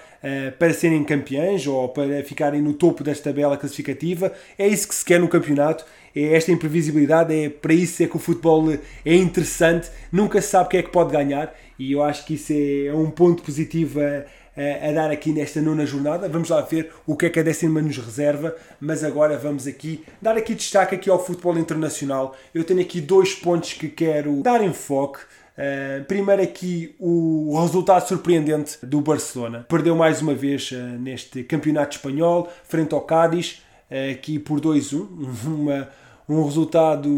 para 0.57 0.73
serem 0.73 1.03
campeãs 1.03 1.67
ou 1.67 1.89
para 1.89 2.23
ficarem 2.23 2.61
no 2.61 2.71
topo 2.71 3.03
desta 3.03 3.25
tabela 3.25 3.57
classificativa. 3.57 4.31
É 4.57 4.65
isso 4.65 4.87
que 4.87 4.95
se 4.95 5.03
quer 5.03 5.19
no 5.19 5.27
campeonato, 5.27 5.83
é 6.15 6.37
esta 6.37 6.49
imprevisibilidade, 6.49 7.33
é 7.33 7.49
para 7.49 7.73
isso 7.73 8.01
é 8.01 8.07
que 8.07 8.15
o 8.15 8.19
futebol 8.19 8.71
é 8.71 9.15
interessante, 9.15 9.89
nunca 10.09 10.41
se 10.41 10.47
sabe 10.47 10.69
quem 10.69 10.79
é 10.79 10.83
que 10.83 10.91
pode 10.91 11.11
ganhar 11.11 11.53
e 11.77 11.91
eu 11.91 12.01
acho 12.01 12.25
que 12.25 12.35
isso 12.35 12.53
é 12.53 12.93
um 12.93 13.09
ponto 13.11 13.43
positivo 13.43 13.99
a 13.99 14.23
a 14.55 14.91
dar 14.91 15.10
aqui 15.10 15.31
nesta 15.31 15.62
nona 15.62 15.86
jornada. 15.86 16.29
Vamos 16.29 16.50
lá 16.50 16.62
ver 16.62 16.91
o 17.07 17.15
que 17.15 17.25
é 17.25 17.29
que 17.29 17.39
a 17.39 17.43
décima 17.43 17.81
nos 17.81 17.98
reserva, 17.98 18.55
mas 18.79 19.03
agora 19.03 19.38
vamos 19.38 19.65
aqui 19.65 20.03
dar 20.22 20.38
aqui 20.38 20.53
destaque 20.53 20.95
aqui 20.95 21.10
ao 21.10 21.24
futebol 21.24 21.57
internacional. 21.57 22.36
Eu 22.53 22.63
tenho 22.63 22.81
aqui 22.81 23.01
dois 23.01 23.33
pontos 23.33 23.74
que 23.74 23.89
quero 23.89 24.41
dar 24.43 24.63
enfoque. 24.63 25.19
Uh, 25.53 26.03
primeiro 26.05 26.41
aqui 26.41 26.95
o 27.00 27.55
resultado 27.62 28.07
surpreendente 28.07 28.83
do 28.83 29.01
Barcelona. 29.01 29.65
Perdeu 29.69 29.95
mais 29.95 30.22
uma 30.22 30.33
vez 30.33 30.72
uh, 30.72 30.75
neste 31.00 31.43
campeonato 31.43 31.95
espanhol, 31.95 32.51
frente 32.63 32.93
ao 32.93 33.01
Cádiz, 33.01 33.62
uh, 33.89 34.12
aqui 34.12 34.39
por 34.39 34.60
2-1. 34.60 35.07
Uma, 35.45 35.89
um 36.27 36.43
resultado 36.43 37.10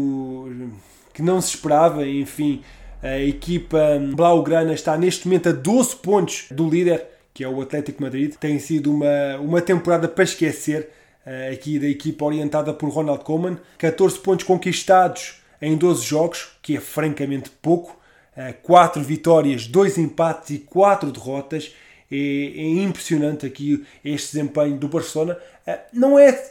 que 1.14 1.22
não 1.22 1.40
se 1.40 1.54
esperava, 1.54 2.06
enfim. 2.06 2.62
A 3.02 3.18
equipa 3.20 3.78
Blaugrana 4.14 4.74
está 4.74 4.98
neste 4.98 5.26
momento 5.26 5.48
a 5.48 5.52
12 5.52 5.96
pontos 5.96 6.46
do 6.50 6.68
líder 6.68 7.06
que 7.36 7.44
é 7.44 7.48
o 7.48 7.60
Atlético 7.60 8.02
Madrid. 8.02 8.34
Tem 8.36 8.58
sido 8.58 8.90
uma, 8.90 9.36
uma 9.38 9.60
temporada 9.60 10.08
para 10.08 10.24
esquecer 10.24 10.88
uh, 11.26 11.52
aqui 11.52 11.78
da 11.78 11.86
equipa 11.86 12.24
orientada 12.24 12.72
por 12.72 12.88
Ronald 12.88 13.22
Koeman. 13.24 13.58
14 13.76 14.18
pontos 14.20 14.46
conquistados 14.46 15.42
em 15.60 15.76
12 15.76 16.02
jogos, 16.02 16.56
que 16.62 16.78
é 16.78 16.80
francamente 16.80 17.50
pouco. 17.50 17.92
Uh, 18.34 18.40
eh, 18.40 18.52
4 18.54 19.02
vitórias, 19.02 19.66
2 19.66 19.98
empates 19.98 20.48
e 20.48 20.60
4 20.60 21.12
derrotas. 21.12 21.74
É, 22.10 22.16
é, 22.16 22.82
impressionante 22.82 23.44
aqui 23.44 23.84
este 24.02 24.32
desempenho 24.32 24.78
do 24.78 24.88
Barcelona. 24.88 25.36
Uh, 25.68 25.78
não 25.92 26.18
é 26.18 26.42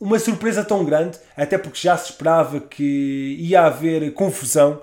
uma 0.00 0.20
surpresa 0.20 0.62
tão 0.62 0.84
grande, 0.84 1.18
até 1.36 1.58
porque 1.58 1.80
já 1.80 1.96
se 1.96 2.12
esperava 2.12 2.60
que 2.60 3.36
ia 3.40 3.62
haver 3.62 4.12
confusão 4.12 4.80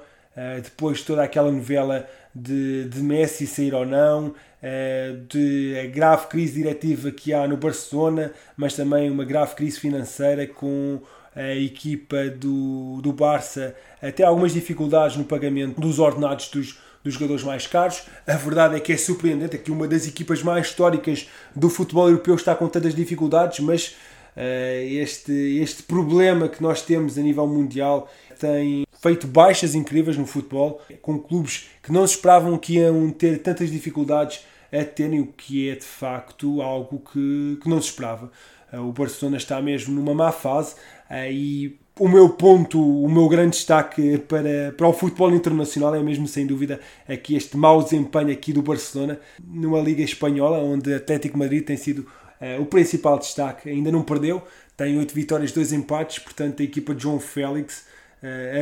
depois 0.61 0.97
de 0.97 1.05
toda 1.05 1.23
aquela 1.23 1.49
novela 1.49 2.05
de, 2.35 2.85
de 2.89 3.01
Messi 3.01 3.47
sair 3.47 3.73
ou 3.73 3.85
não, 3.85 4.33
eh, 4.61 5.15
de 5.29 5.79
a 5.79 5.87
grave 5.87 6.27
crise 6.27 6.55
diretiva 6.55 7.11
que 7.11 7.33
há 7.33 7.47
no 7.47 7.55
Barcelona, 7.55 8.33
mas 8.57 8.75
também 8.75 9.09
uma 9.09 9.23
grave 9.23 9.55
crise 9.55 9.79
financeira 9.79 10.45
com 10.45 10.99
a 11.35 11.53
equipa 11.53 12.29
do, 12.29 13.01
do 13.01 13.11
Barça 13.11 13.75
até 14.01 14.23
algumas 14.23 14.53
dificuldades 14.53 15.17
no 15.17 15.25
pagamento 15.25 15.79
dos 15.79 15.99
ordenados 15.99 16.49
dos, 16.49 16.79
dos 17.03 17.13
jogadores 17.13 17.43
mais 17.43 17.67
caros. 17.67 18.03
A 18.25 18.35
verdade 18.35 18.75
é 18.75 18.79
que 18.79 18.93
é 18.93 18.97
surpreendente, 18.97 19.55
é 19.55 19.59
que 19.59 19.71
uma 19.71 19.87
das 19.87 20.07
equipas 20.07 20.41
mais 20.41 20.67
históricas 20.67 21.29
do 21.55 21.69
futebol 21.69 22.07
europeu 22.07 22.35
está 22.35 22.55
com 22.55 22.67
tantas 22.67 22.95
dificuldades, 22.95 23.59
mas 23.59 23.95
uh, 24.35 24.41
este, 24.81 25.31
este 25.61 25.83
problema 25.83 26.47
que 26.47 26.61
nós 26.61 26.81
temos 26.81 27.17
a 27.17 27.21
nível 27.21 27.47
mundial 27.47 28.09
tem 28.39 28.84
feito 29.05 29.27
baixas 29.27 29.75
incríveis 29.75 30.17
no 30.17 30.25
futebol, 30.25 30.81
com 30.99 31.19
clubes 31.19 31.69
que 31.83 31.91
não 31.91 32.07
se 32.07 32.15
esperavam 32.15 32.57
que 32.57 32.77
iam 32.77 33.11
ter 33.11 33.37
tantas 33.37 33.69
dificuldades 33.69 34.43
a 34.71 34.83
terem 34.83 35.19
o 35.19 35.27
que 35.27 35.69
é 35.69 35.75
de 35.75 35.85
facto 35.85 36.59
algo 36.59 36.99
que, 37.11 37.59
que 37.61 37.69
não 37.69 37.79
se 37.79 37.89
esperava. 37.89 38.31
Eh, 38.73 38.79
o 38.79 38.91
Barcelona 38.91 39.37
está 39.37 39.61
mesmo 39.61 39.93
numa 39.93 40.15
má 40.15 40.31
fase 40.31 40.73
eh, 41.07 41.31
e 41.31 41.79
o 41.99 42.07
meu 42.07 42.29
ponto, 42.29 42.81
o 42.81 43.07
meu 43.07 43.29
grande 43.29 43.51
destaque 43.51 44.17
para, 44.17 44.73
para 44.75 44.87
o 44.87 44.91
futebol 44.91 45.31
internacional 45.31 45.93
é 45.93 46.01
mesmo 46.01 46.27
sem 46.27 46.47
dúvida 46.47 46.79
aqui 47.07 47.35
este 47.35 47.55
mau 47.55 47.83
desempenho 47.83 48.31
aqui 48.31 48.51
do 48.51 48.63
Barcelona 48.63 49.19
numa 49.39 49.79
liga 49.81 50.01
espanhola 50.01 50.57
onde 50.57 50.91
Atlético 50.91 51.37
Madrid 51.37 51.63
tem 51.63 51.77
sido 51.77 51.99
uh, 52.41 52.59
o 52.59 52.65
principal 52.65 53.19
destaque, 53.19 53.69
ainda 53.69 53.91
não 53.91 54.01
perdeu, 54.01 54.41
tem 54.75 54.97
8 54.97 55.13
vitórias, 55.13 55.51
2 55.51 55.73
empates, 55.73 56.19
portanto 56.19 56.61
a 56.61 56.63
equipa 56.63 56.93
de 56.93 57.03
João 57.03 57.19
Félix 57.19 57.85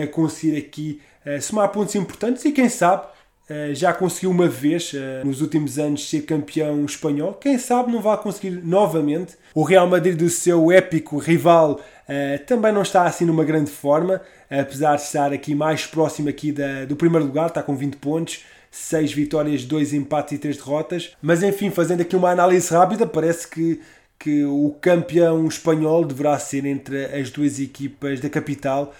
a 0.03 0.07
conseguir 0.07 0.57
aqui 0.57 1.01
uh, 1.25 1.41
somar 1.41 1.69
pontos 1.69 1.95
importantes 1.95 2.43
e 2.45 2.51
quem 2.51 2.67
sabe 2.67 3.07
eh, 3.49 3.73
já 3.73 3.93
conseguiu 3.93 4.31
uma 4.31 4.47
vez 4.47 4.93
eh, 4.95 5.21
nos 5.23 5.41
últimos 5.41 5.77
anos 5.77 6.09
ser 6.09 6.21
campeão 6.21 6.85
espanhol. 6.85 7.33
Quem 7.33 7.57
sabe 7.57 7.91
não 7.91 8.01
vai 8.01 8.17
conseguir 8.17 8.51
novamente. 8.63 9.35
O 9.53 9.63
Real 9.63 9.87
Madrid, 9.87 10.17
do 10.17 10.29
seu 10.29 10.71
épico 10.71 11.17
rival, 11.17 11.81
eh, 12.07 12.37
também 12.37 12.71
não 12.71 12.81
está 12.81 13.03
assim 13.03 13.25
numa 13.25 13.43
grande 13.43 13.69
forma, 13.69 14.21
apesar 14.49 14.95
de 14.95 15.01
estar 15.01 15.33
aqui 15.33 15.53
mais 15.53 15.85
próximo 15.85 16.29
aqui 16.29 16.53
da, 16.53 16.85
do 16.85 16.95
primeiro 16.95 17.25
lugar, 17.25 17.47
está 17.47 17.61
com 17.61 17.75
20 17.75 17.97
pontos. 17.97 18.43
6 18.71 19.13
vitórias, 19.13 19.63
2 19.65 19.93
empates 19.93 20.33
e 20.33 20.37
3 20.39 20.57
derrotas. 20.57 21.11
Mas 21.21 21.43
enfim, 21.43 21.69
fazendo 21.69 22.01
aqui 22.01 22.15
uma 22.15 22.31
análise 22.31 22.73
rápida, 22.73 23.05
parece 23.05 23.47
que, 23.47 23.79
que 24.17 24.43
o 24.45 24.75
campeão 24.81 25.45
espanhol 25.47 26.03
deverá 26.03 26.39
ser 26.39 26.65
entre 26.65 27.05
as 27.05 27.29
duas 27.29 27.59
equipas 27.59 28.19
da 28.19 28.29
capital. 28.31 28.91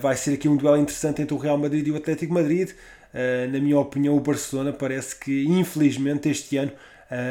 Vai 0.00 0.16
ser 0.16 0.34
aqui 0.34 0.48
um 0.48 0.56
duelo 0.56 0.76
interessante 0.76 1.22
entre 1.22 1.34
o 1.34 1.38
Real 1.38 1.58
Madrid 1.58 1.86
e 1.86 1.90
o 1.90 1.96
Atlético 1.96 2.32
Madrid. 2.32 2.70
Eh, 3.12 3.48
na 3.48 3.58
minha 3.58 3.78
opinião, 3.78 4.16
o 4.16 4.20
Barcelona 4.20 4.72
parece 4.72 5.16
que, 5.16 5.44
infelizmente, 5.44 6.28
este 6.28 6.56
ano 6.56 6.72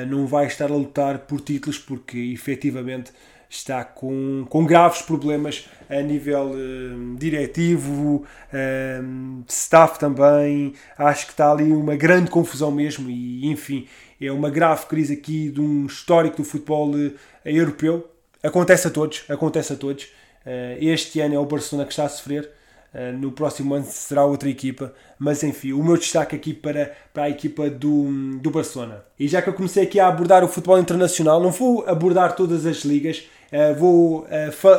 não 0.07 0.27
vai 0.27 0.45
estar 0.45 0.69
a 0.69 0.75
lutar 0.75 1.19
por 1.19 1.41
títulos 1.41 1.79
porque 1.79 2.17
efetivamente 2.17 3.11
está 3.49 3.83
com, 3.83 4.45
com 4.47 4.63
graves 4.63 5.01
problemas 5.01 5.67
a 5.89 5.99
nível 6.01 6.51
diretivo, 7.17 8.23
staff 9.47 9.97
também. 9.97 10.73
Acho 10.97 11.25
que 11.25 11.31
está 11.33 11.51
ali 11.51 11.71
uma 11.71 11.95
grande 11.95 12.29
confusão 12.29 12.71
mesmo 12.71 13.09
e, 13.09 13.47
enfim, 13.47 13.87
é 14.21 14.31
uma 14.31 14.51
grave 14.51 14.85
crise 14.85 15.13
aqui 15.13 15.49
de 15.49 15.59
um 15.59 15.87
histórico 15.87 16.37
do 16.37 16.43
futebol 16.43 16.91
europeu. 17.43 18.07
Acontece 18.43 18.87
a 18.87 18.91
todos, 18.91 19.23
acontece 19.27 19.73
a 19.73 19.75
todos. 19.75 20.07
Este 20.79 21.19
ano 21.19 21.35
é 21.35 21.39
o 21.39 21.45
Barcelona 21.45 21.85
que 21.85 21.93
está 21.93 22.05
a 22.05 22.09
sofrer. 22.09 22.49
no 23.19 23.31
próximo 23.31 23.75
ano 23.75 23.85
será 23.87 24.25
outra 24.25 24.49
equipa, 24.49 24.93
mas 25.19 25.43
enfim, 25.43 25.73
o 25.73 25.83
meu 25.83 25.97
destaque 25.97 26.35
aqui 26.35 26.53
para, 26.53 26.91
para 27.13 27.23
a 27.23 27.29
equipa 27.29 27.69
do, 27.69 28.37
do 28.39 28.49
Barcelona. 28.49 29.03
E 29.19 29.27
já 29.27 29.41
que 29.41 29.49
eu 29.49 29.53
comecei 29.53 29.83
aqui 29.83 29.99
a 29.99 30.07
abordar 30.07 30.43
o 30.43 30.47
futebol 30.47 30.79
internacional, 30.79 31.39
não 31.39 31.51
vou 31.51 31.87
abordar 31.87 32.35
todas 32.35 32.65
as 32.65 32.83
ligas, 32.83 33.23
Uh, 33.51 33.75
vou 33.77 34.27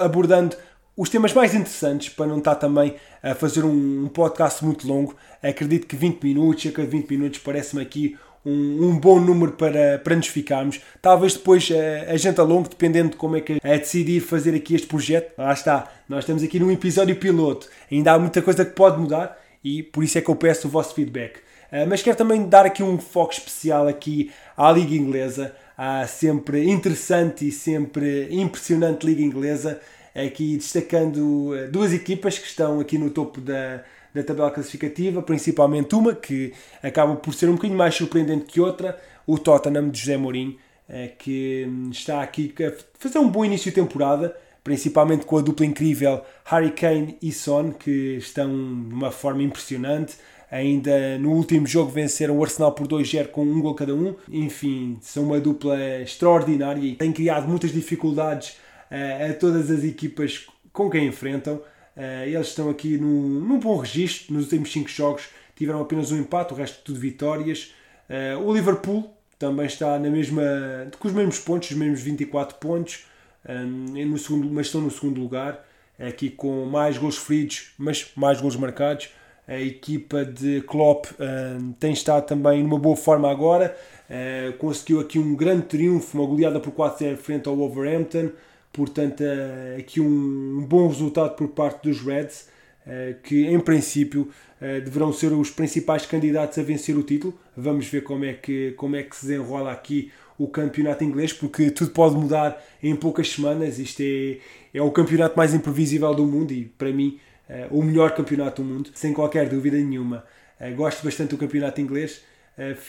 abordando 0.01 0.57
os 0.97 1.11
temas 1.11 1.35
mais 1.35 1.55
interessantes 1.55 2.09
para 2.09 2.27
não 2.27 2.39
estar 2.39 2.55
também 2.55 2.97
a 3.23 3.35
fazer 3.35 3.65
um, 3.65 4.09
podcast 4.09 4.65
muito 4.65 4.89
longo. 4.89 5.15
Acredito 5.43 5.87
que 5.87 5.95
20 5.95 6.23
minutos, 6.23 6.63
cerca 6.63 6.83
de 6.83 6.89
20 6.89 7.11
minutos, 7.11 7.39
parece-me 7.39 7.83
aqui 7.83 8.17
um, 8.45 8.89
um, 8.89 8.99
bom 8.99 9.21
número 9.21 9.53
para, 9.53 9.99
para 9.99 10.17
nos 10.17 10.27
ficarmos. 10.27 10.81
Talvez 11.01 11.35
depois 11.35 11.69
uh, 11.71 11.75
a 12.09 12.17
gente 12.17 12.41
a 12.41 12.45
longo, 12.45 12.69
dependendo 12.69 13.11
de 13.11 13.17
como 13.17 13.37
é 13.37 13.41
que 13.41 13.59
é 13.63 13.79
decidir 13.79 14.21
fazer 14.21 14.55
aqui 14.55 14.75
este 14.75 14.87
projeto. 14.87 15.33
Lá 15.39 15.53
está, 15.53 15.93
nós 16.09 16.21
estamos 16.21 16.43
aqui 16.43 16.59
num 16.59 16.71
episódio 16.71 17.17
piloto. 17.17 17.69
Ainda 17.91 18.13
há 18.13 18.19
muita 18.19 18.43
coisa 18.43 18.65
que 18.65 18.73
pode 18.73 19.01
mudar 19.01 19.39
e 19.63 19.83
por 19.83 20.03
isso 20.03 20.19
é 20.19 20.21
que 20.21 20.29
eu 20.29 20.37
peço 20.37 20.69
o 20.69 20.71
vosso 20.71 20.95
feedback. 20.95 21.39
Uh, 21.73 21.87
mas 21.89 22.03
quero 22.03 22.17
também 22.17 22.49
dar 22.49 22.67
aqui 22.67 22.83
um 22.83 22.99
foco 22.99 23.33
especial 23.33 23.89
aqui 23.89 24.31
à 24.57 24.71
Liga 24.73 24.95
Inglesa 24.95 25.55
a 25.77 26.07
sempre 26.07 26.69
interessante 26.71 27.49
e 27.49 27.53
sempre 27.53 28.29
impressionante 28.31 29.07
Liga 29.07 29.23
Inglesa, 29.23 29.81
aqui 30.15 30.57
destacando 30.57 31.57
eh, 31.57 31.67
duas 31.69 31.93
equipas 31.93 32.39
que 32.39 32.47
estão 32.47 32.79
aqui 32.79 32.99
no 32.99 33.11
topo 33.11 33.41
da, 33.41 33.83
da 34.15 34.23
tabela 34.23 34.51
classificativa, 34.51 35.23
principalmente 35.23 35.95
uma 35.95 36.15
que 36.15 36.53
acaba 36.83 37.17
por 37.17 37.33
ser 37.35 37.49
um 37.49 37.55
bocadinho 37.55 37.79
mais 37.79 37.95
surpreendente 37.95 38.45
que 38.45 38.61
outra, 38.61 38.99
o 39.27 39.39
Tottenham 39.39 39.89
de 39.89 40.01
José 40.01 40.17
Mourinho, 40.17 40.57
eh, 40.89 41.13
que 41.19 41.67
está 41.91 42.23
aqui 42.23 42.55
a 42.61 42.73
fazer 42.99 43.19
um 43.19 43.29
bom 43.29 43.45
início 43.45 43.71
de 43.71 43.75
temporada, 43.75 44.37
principalmente 44.63 45.25
com 45.25 45.39
a 45.39 45.41
dupla 45.41 45.67
incrível 45.67 46.23
Harry 46.45 46.71
Kane 46.71 47.17
e 47.23 47.33
Son, 47.33 47.73
que 47.73 48.17
estão 48.17 48.49
de 48.49 48.95
uma 48.95 49.11
forma 49.11 49.43
impressionante. 49.43 50.17
Ainda 50.51 51.17
no 51.19 51.33
último 51.33 51.67
jogo 51.67 51.91
venceram 51.91 52.37
o 52.37 52.45
Arsenal 52.45 52.73
por 52.73 52.87
2-0 52.87 53.29
com 53.29 53.43
um 53.43 53.61
gol 53.61 53.75
cada 53.75 53.95
um. 53.95 54.15
Enfim, 54.31 54.99
são 55.01 55.25
uma 55.25 55.41
dupla 55.41 55.79
extraordinária 56.03 56.81
e 56.81 56.95
têm 56.95 57.11
criado 57.11 57.49
muitas 57.49 57.73
dificuldades 57.73 58.59
uh, 58.91 59.31
a 59.31 59.33
todas 59.33 59.71
as 59.71 59.83
equipas 59.83 60.47
com 60.71 60.91
quem 60.91 61.07
enfrentam. 61.07 61.63
Uh, 61.97 62.25
eles 62.25 62.49
estão 62.49 62.71
aqui 62.71 62.97
num, 62.97 63.41
num, 63.41 63.59
bom 63.59 63.77
registro. 63.77 64.35
Nos 64.35 64.45
últimos 64.45 64.73
5 64.73 64.89
jogos 64.89 65.29
tiveram 65.57 65.81
apenas 65.81 66.11
um 66.11 66.19
empate, 66.19 66.53
o 66.53 66.57
resto 66.57 66.83
tudo 66.85 66.99
vitórias. 66.99 67.73
Uh, 68.09 68.39
o 68.47 68.55
Liverpool 68.55 69.11
também 69.39 69.67
está 69.67 69.99
na 69.99 70.11
mesma, 70.11 70.43
com 70.99 71.09
os 71.09 71.15
mesmos 71.15 71.39
pontos, 71.39 71.71
os 71.71 71.77
mesmos 71.77 72.01
24 72.01 72.57
pontos, 72.59 73.05
um, 73.49 74.07
no 74.07 74.17
segundo, 74.17 74.49
mas 74.51 74.67
estão 74.67 74.81
no 74.81 74.91
segundo 74.91 75.21
lugar, 75.21 75.67
aqui 75.99 76.31
com 76.31 76.65
mais 76.65 76.97
gols 76.97 77.19
feridos, 77.19 77.73
mas 77.77 78.13
mais 78.15 78.41
gols 78.41 78.55
marcados 78.55 79.09
a 79.47 79.59
equipa 79.61 80.25
de 80.25 80.63
Klopp 80.63 81.07
uh, 81.13 81.73
tem 81.79 81.93
estado 81.93 82.27
também 82.27 82.63
numa 82.63 82.79
boa 82.79 82.97
forma 82.97 83.31
agora, 83.31 83.77
uh, 84.09 84.53
conseguiu 84.55 85.01
aqui 85.01 85.19
um 85.19 85.35
grande 85.35 85.63
triunfo, 85.63 86.19
uma 86.19 86.27
goleada 86.27 86.61
por 86.61 86.73
4-0 86.73 87.17
frente 87.17 87.49
ao 87.49 87.57
Wolverhampton, 87.57 88.31
portanto 88.73 89.21
uh, 89.21 89.79
aqui 89.79 90.01
um, 90.01 90.65
bom 90.67 90.89
resultado 90.89 91.37
por 91.37 91.49
parte 91.49 91.89
dos 91.89 92.01
Reds, 92.01 92.51
que 93.23 93.47
em 93.47 93.61
princípio 93.61 94.29
deverão 94.61 95.13
ser 95.13 95.33
os 95.33 95.53
principais 95.53 96.05
candidatos 96.05 96.59
a 96.59 96.65
vencer 96.65 96.97
o 96.97 97.03
título. 97.05 97.39
Vamos 97.57 97.87
ver 97.87 98.03
como 98.03 98.25
é 98.25 98.33
que, 98.33 98.73
como 98.73 98.97
é 98.97 99.05
que 99.05 99.15
se 99.15 99.27
desenrola 99.27 99.71
aqui 99.71 100.11
o 100.37 100.49
campeonato 100.49 101.05
inglês, 101.05 101.33
porque 101.33 101.71
tudo 101.71 101.93
pode 101.93 102.17
mudar 102.17 102.61
em 102.83 102.97
poucas 102.97 103.31
semanas. 103.31 103.79
Isto 103.79 104.03
é, 104.03 104.39
é 104.75 104.83
o 104.83 104.91
campeonato 104.91 105.37
mais 105.37 105.55
imprevisível 105.55 106.13
do 106.13 106.27
mundo 106.27 106.53
e 106.53 106.65
para 106.65 106.91
mim 106.91 107.21
o 107.71 107.83
melhor 107.83 108.17
campeonato 108.17 108.63
do 108.63 108.69
mundo, 108.69 108.91
sem 108.95 109.13
qualquer 109.13 109.49
dúvida 109.49 109.77
nenhuma. 109.77 110.25
Gosto 110.77 111.05
bastante 111.05 111.31
do 111.31 111.39
campeonato 111.39 111.81
inglês. 111.81 112.23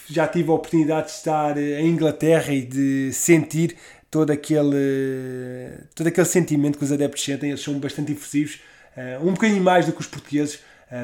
Já 0.09 0.27
tive 0.27 0.49
a 0.49 0.53
oportunidade 0.53 1.07
de 1.07 1.13
estar 1.13 1.57
em 1.57 1.87
Inglaterra 1.87 2.53
e 2.53 2.61
de 2.61 3.11
sentir 3.13 3.75
todo 4.13 4.29
aquele, 4.29 5.71
todo 5.95 6.05
aquele 6.05 6.27
sentimento 6.27 6.77
que 6.77 6.83
os 6.83 6.91
adeptos 6.91 7.23
sentem. 7.23 7.49
Eles 7.49 7.61
são 7.61 7.79
bastante 7.79 8.11
efusivos, 8.11 8.59
um 9.23 9.31
bocadinho 9.33 9.63
mais 9.63 9.87
do 9.87 9.91
que 9.91 10.01
os 10.01 10.05
portugueses, 10.05 10.59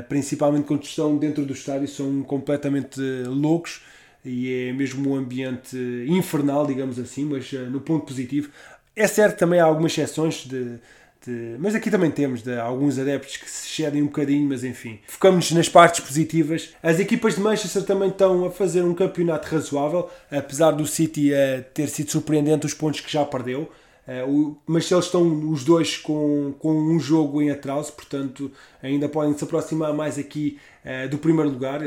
principalmente 0.08 0.66
quando 0.66 0.84
estão 0.84 1.18
dentro 1.18 1.44
do 1.44 1.52
estádio, 1.52 1.88
são 1.88 2.22
completamente 2.22 3.02
loucos 3.26 3.82
e 4.24 4.68
é 4.68 4.74
mesmo 4.74 5.10
um 5.10 5.16
ambiente 5.16 5.76
infernal, 6.08 6.68
digamos 6.68 7.00
assim, 7.00 7.26
mas 7.26 7.52
no 7.52 7.82
ponto 7.82 8.06
positivo. 8.06 8.52
É 8.96 9.08
certo 9.08 9.40
também 9.40 9.60
há 9.60 9.64
algumas 9.64 9.92
exceções 9.92 10.46
de 10.46 10.78
mas 11.60 11.76
aqui 11.76 11.92
também 11.92 12.12
temos 12.12 12.42
de, 12.42 12.58
alguns 12.58 12.98
adeptos 12.98 13.38
que 13.38 13.50
se 13.50 13.68
cedem 13.68 14.02
um 14.02 14.08
bocadinho, 14.08 14.48
mas 14.48 14.64
enfim. 14.64 15.00
Focamos 15.08 15.52
nas 15.52 15.70
partes 15.70 16.00
positivas. 16.00 16.74
As 16.82 17.00
equipas 17.00 17.36
de 17.36 17.42
Manchester 17.42 17.84
também 17.84 18.10
estão 18.10 18.46
a 18.46 18.52
fazer 18.52 18.82
um 18.84 18.94
campeonato 18.94 19.48
razoável, 19.54 20.10
apesar 20.32 20.72
do 20.72 20.86
City 20.86 21.32
uh, 21.32 21.64
ter 21.74 21.88
sido 21.88 22.12
surpreendente 22.12 22.66
os 22.66 22.74
pontos 22.74 23.02
que 23.02 23.12
já 23.12 23.26
perdeu. 23.26 23.70
Uh, 24.08 24.58
mas 24.66 24.90
eles 24.92 25.06
estão 25.06 25.52
os 25.52 25.64
dois 25.64 25.98
com, 25.98 26.54
com 26.58 26.74
um 26.74 27.00
jogo 27.00 27.42
em 27.42 27.52
atraso, 27.52 27.94
portanto 27.94 28.52
ainda 28.82 29.08
podem 29.08 29.38
se 29.38 29.44
aproximar 29.44 29.94
mais 29.94 30.18
aqui 30.18 30.58
uh, 30.84 31.08
do 31.10 31.20
primeiro 31.20 31.50
lugar. 31.50 31.82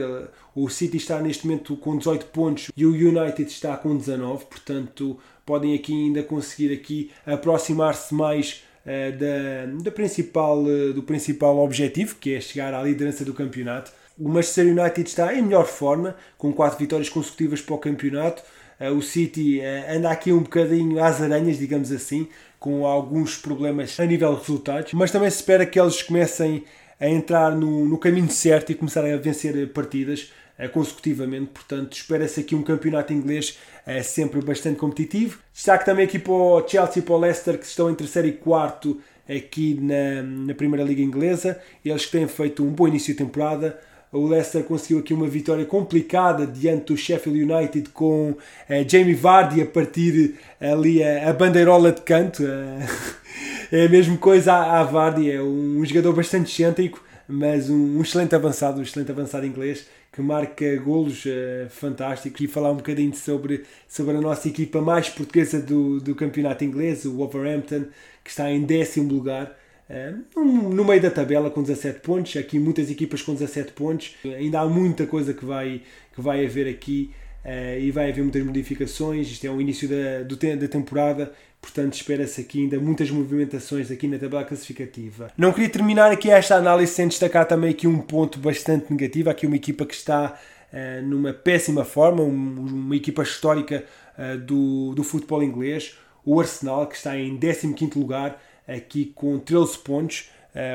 o 0.54 0.68
City 0.68 0.98
está 0.98 1.20
neste 1.20 1.46
momento 1.46 1.76
com 1.76 1.96
18 1.96 2.26
pontos 2.26 2.70
e 2.76 2.86
o 2.86 2.90
United 2.90 3.50
está 3.50 3.76
com 3.76 3.96
19, 3.96 4.44
portanto 4.44 5.18
podem 5.44 5.74
aqui 5.74 5.92
ainda 5.92 6.22
conseguir 6.22 6.72
aqui 6.72 7.10
aproximar-se 7.26 8.14
mais 8.14 8.62
da, 8.84 9.82
da 9.84 9.90
principal, 9.90 10.64
eh, 10.68 10.92
do 10.92 11.02
principal 11.02 11.58
objetivo, 11.58 12.16
que 12.16 12.34
é 12.34 12.40
chegar 12.40 12.74
à 12.74 12.82
liderança 12.82 13.24
do 13.24 13.32
campeonato. 13.32 13.92
O 14.18 14.28
Manchester 14.28 14.66
United 14.66 15.08
está 15.08 15.34
em 15.34 15.42
melhor 15.42 15.66
forma, 15.66 16.16
com 16.36 16.52
quatro 16.52 16.78
vitórias 16.78 17.08
consecutivas 17.08 17.60
para 17.60 17.74
o 17.74 17.78
campeonato. 17.78 18.42
Eh, 18.80 18.90
o 18.90 19.00
City 19.00 19.60
anda 19.88 20.10
aqui 20.10 20.32
um 20.32 20.42
bocadinho 20.42 21.02
às 21.02 21.20
aranhas, 21.20 21.58
digamos 21.58 21.92
assim, 21.92 22.28
com 22.58 22.86
alguns 22.86 23.36
problemas 23.36 23.98
a 23.98 24.04
nível 24.04 24.34
de 24.34 24.40
resultados, 24.40 24.92
mas 24.92 25.10
também 25.10 25.30
se 25.30 25.36
espera 25.36 25.66
que 25.66 25.80
eles 25.80 26.02
comecem 26.02 26.64
a 27.00 27.08
entrar 27.08 27.50
no, 27.56 27.84
no 27.84 27.98
caminho 27.98 28.30
certo 28.30 28.70
e 28.70 28.74
começarem 28.76 29.12
a 29.12 29.16
vencer 29.16 29.72
partidas 29.72 30.32
consecutivamente. 30.68 31.50
Portanto, 31.52 31.92
espera-se 31.92 32.40
aqui 32.40 32.54
um 32.54 32.62
campeonato 32.62 33.12
inglês 33.12 33.58
é 33.86 34.02
sempre 34.02 34.40
bastante 34.40 34.78
competitivo. 34.78 35.38
Destaque 35.52 35.84
também 35.84 36.04
aqui 36.04 36.18
para 36.18 36.32
o 36.32 36.66
Chelsea 36.66 36.98
e 36.98 37.02
para 37.02 37.14
o 37.14 37.18
Leicester, 37.18 37.58
que 37.58 37.66
estão 37.66 37.90
em 37.90 37.94
terceiro 37.94 38.28
e 38.28 38.32
quarto 38.32 39.00
aqui 39.28 39.74
na, 39.80 40.22
na 40.22 40.54
Primeira 40.54 40.84
Liga 40.84 41.02
Inglesa. 41.02 41.60
Eles 41.84 42.06
que 42.06 42.12
têm 42.12 42.28
feito 42.28 42.64
um 42.64 42.70
bom 42.70 42.88
início 42.88 43.12
de 43.12 43.18
temporada. 43.18 43.78
O 44.12 44.26
Leicester 44.26 44.62
conseguiu 44.64 44.98
aqui 44.98 45.14
uma 45.14 45.26
vitória 45.26 45.64
complicada 45.64 46.46
diante 46.46 46.92
do 46.92 46.96
Sheffield 46.96 47.50
United 47.50 47.88
com 47.90 48.36
eh, 48.68 48.86
Jamie 48.86 49.14
Vardy 49.14 49.62
a 49.62 49.66
partir 49.66 50.34
ali 50.60 51.02
a, 51.02 51.30
a 51.30 51.32
bandeirola 51.32 51.90
de 51.90 52.02
canto. 52.02 52.42
é 53.72 53.86
a 53.86 53.88
mesma 53.88 54.18
coisa 54.18 54.52
a, 54.52 54.82
Vardy, 54.82 55.30
é 55.30 55.40
um 55.40 55.82
jogador 55.82 56.12
bastante 56.12 56.52
excêntrico, 56.52 57.02
mas 57.26 57.70
um, 57.70 57.96
um 57.96 58.02
excelente 58.02 58.34
avançado, 58.34 58.80
um 58.80 58.82
excelente 58.82 59.10
avançado 59.10 59.46
inglês 59.46 59.86
que 60.12 60.20
marca 60.20 60.76
golos 60.76 61.24
uh, 61.24 61.68
fantásticos. 61.70 62.40
E 62.42 62.46
falar 62.46 62.70
um 62.70 62.76
bocadinho 62.76 63.14
sobre, 63.14 63.64
sobre 63.88 64.16
a 64.16 64.20
nossa 64.20 64.46
equipa 64.46 64.80
mais 64.80 65.08
portuguesa 65.08 65.60
do, 65.60 66.00
do 66.00 66.14
campeonato 66.14 66.64
inglês, 66.64 67.04
o 67.04 67.16
Wolverhampton, 67.16 67.86
que 68.22 68.30
está 68.30 68.50
em 68.50 68.62
décimo 68.62 69.12
lugar. 69.12 69.58
Uh, 69.88 70.40
no 70.44 70.84
meio 70.84 71.00
da 71.00 71.10
tabela 71.10 71.50
com 71.50 71.62
17 71.62 72.00
pontos, 72.00 72.36
aqui 72.36 72.58
muitas 72.58 72.90
equipas 72.90 73.22
com 73.22 73.32
17 73.32 73.72
pontos, 73.72 74.14
ainda 74.24 74.60
há 74.60 74.66
muita 74.66 75.06
coisa 75.06 75.32
que 75.32 75.44
vai, 75.44 75.82
que 76.14 76.20
vai 76.20 76.44
haver 76.44 76.68
aqui 76.68 77.10
uh, 77.44 77.78
e 77.78 77.90
vai 77.90 78.10
haver 78.10 78.22
muitas 78.22 78.42
modificações. 78.44 79.30
Isto 79.30 79.46
é 79.46 79.50
o 79.50 79.60
início 79.60 79.88
da, 79.88 80.22
do, 80.22 80.36
da 80.36 80.68
temporada, 80.68 81.32
portanto 81.60 81.94
espera-se 81.94 82.40
aqui 82.40 82.62
ainda 82.62 82.78
muitas 82.78 83.10
movimentações 83.10 83.90
aqui 83.90 84.06
na 84.06 84.18
tabela 84.18 84.44
classificativa. 84.44 85.30
Não 85.36 85.52
queria 85.52 85.68
terminar 85.68 86.10
aqui 86.10 86.30
esta 86.30 86.56
análise 86.56 86.92
sem 86.92 87.08
destacar 87.08 87.46
também 87.46 87.70
aqui 87.70 87.86
um 87.86 87.98
ponto 87.98 88.38
bastante 88.38 88.90
negativo, 88.90 89.30
aqui 89.30 89.46
uma 89.46 89.56
equipa 89.56 89.84
que 89.84 89.94
está 89.94 90.38
uh, 90.72 91.06
numa 91.06 91.32
péssima 91.32 91.84
forma, 91.84 92.22
um, 92.22 92.30
uma 92.30 92.96
equipa 92.96 93.22
histórica 93.22 93.84
uh, 94.18 94.38
do, 94.38 94.94
do 94.94 95.04
futebol 95.04 95.42
inglês, 95.42 95.96
o 96.24 96.40
Arsenal 96.40 96.86
que 96.86 96.96
está 96.96 97.18
em 97.18 97.36
15º 97.38 97.96
lugar, 97.96 98.40
aqui 98.66 99.06
com 99.14 99.38
13 99.40 99.78
pontos, 99.78 100.30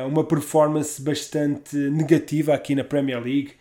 uma 0.09 0.23
performance 0.23 1.01
bastante 1.01 1.77
negativa 1.77 2.53
aqui 2.53 2.75
na 2.75 2.83
Premier 2.83 3.23
League, 3.23 3.53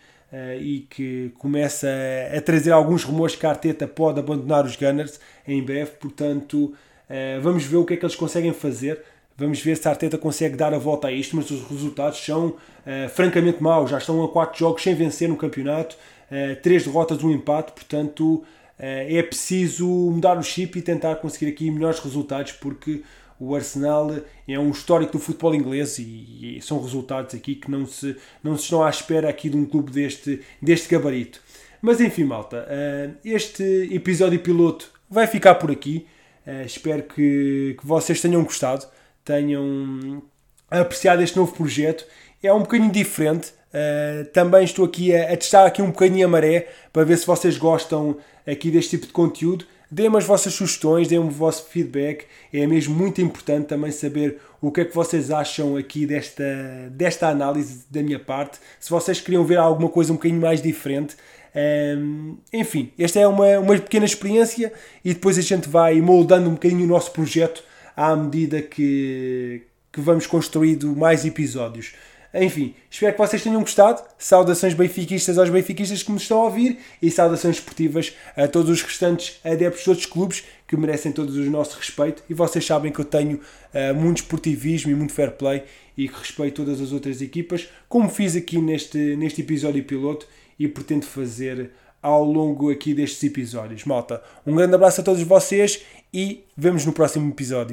e 0.60 0.86
que 0.90 1.32
começa 1.38 1.88
a, 1.88 2.36
a, 2.36 2.40
trazer 2.40 2.72
alguns 2.72 3.04
rumores 3.04 3.36
que 3.36 3.46
a 3.46 3.50
Arteta 3.50 3.86
pode 3.86 4.18
abandonar 4.18 4.64
os 4.64 4.76
Gunners 4.76 5.20
em 5.46 5.62
breve, 5.62 5.92
portanto 5.92 6.74
uh, 7.08 7.40
vamos 7.40 7.64
ver 7.64 7.76
o 7.76 7.84
que 7.84 7.94
é 7.94 7.96
que 7.96 8.04
eles 8.04 8.16
conseguem 8.16 8.52
fazer. 8.52 9.02
Vamos 9.38 9.60
ver 9.60 9.76
se 9.76 9.86
a 9.86 9.90
Arteta 9.90 10.16
consegue 10.16 10.56
dar 10.56 10.72
a 10.72 10.78
volta 10.78 11.08
a 11.08 11.12
isto, 11.12 11.36
mas 11.36 11.50
os 11.50 11.62
resultados 11.68 12.18
são 12.18 12.48
uh, 12.48 13.08
francamente 13.10 13.62
maus. 13.62 13.90
Já 13.90 13.98
estão 13.98 14.24
a 14.24 14.28
4 14.28 14.58
jogos 14.58 14.82
sem 14.82 14.94
vencer 14.94 15.28
no 15.28 15.36
campeonato, 15.36 15.96
uh, 16.30 16.60
3 16.62 16.84
derrotas, 16.84 17.22
um 17.22 17.30
empate, 17.30 17.72
portanto 17.72 18.22
uh, 18.24 18.44
é 18.78 19.22
preciso 19.22 19.86
mudar 19.86 20.38
o 20.38 20.42
chip 20.42 20.78
e 20.78 20.82
tentar 20.82 21.16
conseguir 21.16 21.50
aqui 21.50 21.70
melhores 21.70 21.98
resultados, 21.98 22.52
porque 22.52 23.02
o 23.38 23.55
Arsenal 23.55 24.11
é 24.49 24.59
um 24.59 24.70
histórico 24.70 25.12
do 25.12 25.18
futebol 25.18 25.55
inglês 25.55 25.99
e, 25.99 26.57
e, 26.59 26.62
são 26.62 26.81
resultados 26.81 27.35
aqui 27.35 27.55
que 27.55 27.70
não 27.70 27.87
se, 27.87 28.16
não 28.42 28.57
se 28.57 28.64
estão 28.64 28.83
à 28.83 28.90
espera 28.90 29.29
aqui 29.29 29.49
de 29.49 29.57
um 29.57 29.64
clube 29.64 29.90
deste, 29.90 30.40
deste 30.61 30.88
gabarito. 30.88 31.40
Mas 31.83 32.01
enfim, 32.01 32.25
malta, 32.25 32.66
este 33.25 33.62
episódio 33.92 34.40
piloto 34.40 34.90
vai 35.09 35.27
ficar 35.27 35.57
por 35.57 35.70
aqui. 35.70 36.07
espero 36.64 37.03
que, 37.03 37.77
que 37.79 37.87
vocês 37.87 38.20
tenham 38.20 38.42
gostado 38.42 38.87
tenham 39.27 40.22
apreciado 40.70 41.22
este 41.22 41.37
novo 41.37 41.53
projeto. 41.53 42.07
É 42.42 42.51
um 42.53 42.61
bocadinho 42.61 42.90
diferente. 42.90 43.53
Uh, 43.75 44.25
também 44.33 44.64
estou 44.64 44.87
aqui 44.87 45.14
a, 45.14 45.33
a, 45.33 45.37
testar 45.37 45.66
aqui 45.66 45.83
um 45.83 45.88
bocadinho 45.88 46.25
a 46.25 46.31
maré 46.31 46.68
para 46.92 47.05
ver 47.05 47.18
se 47.18 47.27
vocês 47.27 47.59
gostam 47.59 48.16
aqui 48.46 48.70
deste 48.70 48.92
tipo 48.92 49.09
de 49.09 49.12
conteúdo. 49.12 49.66
Deem-me 49.90 50.16
as 50.18 50.25
vossas 50.25 50.53
sugestões, 50.53 51.07
deem-me 51.07 51.29
o 51.29 51.31
vosso 51.31 51.66
feedback. 51.68 52.27
É 52.53 52.66
mesmo 52.66 52.94
muito 52.94 53.20
importante 53.20 53.66
também 53.66 53.92
saber 53.92 54.38
o 54.61 54.72
que 54.72 54.81
é 54.81 54.85
que 54.85 54.94
vocês 54.94 55.31
acham 55.31 55.77
aqui 55.77 56.07
desta, 56.07 56.44
desta 56.90 57.29
análise 57.29 57.85
da 57.90 58.03
minha 58.03 58.18
parte. 58.18 58.59
Se 58.81 58.90
vocês 58.90 59.20
queriam 59.20 59.44
ver 59.44 59.59
alguma 59.59 59.88
coisa 59.88 60.12
um 60.12 60.16
bocadinho 60.16 60.40
mais 60.40 60.61
diferente. 60.61 61.16
Um, 61.55 62.37
eh, 62.53 62.59
enfim, 62.59 62.92
esta 62.99 63.20
é 63.20 63.27
uma, 63.27 63.59
uma 63.61 63.79
pequena 63.79 64.05
experiência 64.05 64.72
e 65.05 65.14
depois 65.14 65.38
a 65.38 65.42
gente 65.42 65.68
vai 65.68 66.01
moldando 66.01 66.51
um 66.51 66.55
bocadinho 66.55 66.85
o 66.85 66.88
nosso 66.88 67.12
projeto 67.12 67.62
à 67.96 68.14
medida 68.14 68.61
que, 68.61 69.62
que 69.92 70.01
vamos 70.01 70.27
construindo 70.27 70.94
mais 70.94 71.25
episódios. 71.25 71.94
Enfim, 72.38 72.75
espero 72.90 73.12
que 73.12 73.18
vocês 73.18 73.42
tenham 73.42 73.61
gostado. 73.61 74.03
Saudações 74.18 74.75
benfiquistas 74.75 75.38
aos 75.38 75.49
benfiquistas 75.49 76.03
que 76.03 76.11
me 76.11 76.18
estão 76.18 76.42
a 76.42 76.44
ouvir 76.44 76.79
e 77.01 77.11
saudações 77.11 77.57
esportivas 77.57 78.14
a 78.37 78.46
todos 78.46 78.70
os 78.70 78.83
restantes 78.83 79.40
adeptos 79.42 79.83
de 79.83 79.90
outros 79.90 80.07
clubes 80.07 80.44
que 80.68 80.77
merecem 80.77 81.12
todos 81.12 81.35
o 81.37 81.51
nosso 81.51 81.79
respeito. 81.79 82.22
E 82.29 82.35
vocês 82.35 82.64
sabem 82.64 82.92
que 82.92 82.99
eu 82.99 83.05
tenho 83.05 83.37
uh, 83.38 83.94
muito 83.94 84.18
esportivismo 84.18 84.90
e 84.90 84.94
muito 84.94 85.14
fair 85.14 85.31
play 85.33 85.64
e 85.96 86.09
que 86.09 86.18
respeito 86.18 86.57
todas 86.57 86.81
as 86.81 86.92
outras 86.92 87.22
equipas, 87.22 87.68
como 87.88 88.09
fiz 88.11 88.37
aqui 88.37 88.59
neste, 88.61 89.16
neste 89.16 89.40
episódio 89.40 89.83
piloto 89.83 90.27
e 90.59 90.68
pretendo 90.68 91.07
fazer 91.07 91.70
ao 92.03 92.22
longo 92.22 92.70
aqui 92.70 92.92
destes 92.92 93.25
episódios. 93.25 93.85
Malta, 93.85 94.22
um 94.46 94.55
grande 94.55 94.75
abraço 94.75 95.01
a 95.01 95.05
todos 95.05 95.22
vocês 95.22 95.83
e 96.12 96.44
vemos 96.57 96.85
no 96.85 96.92
próximo 96.92 97.31
episódio. 97.31 97.64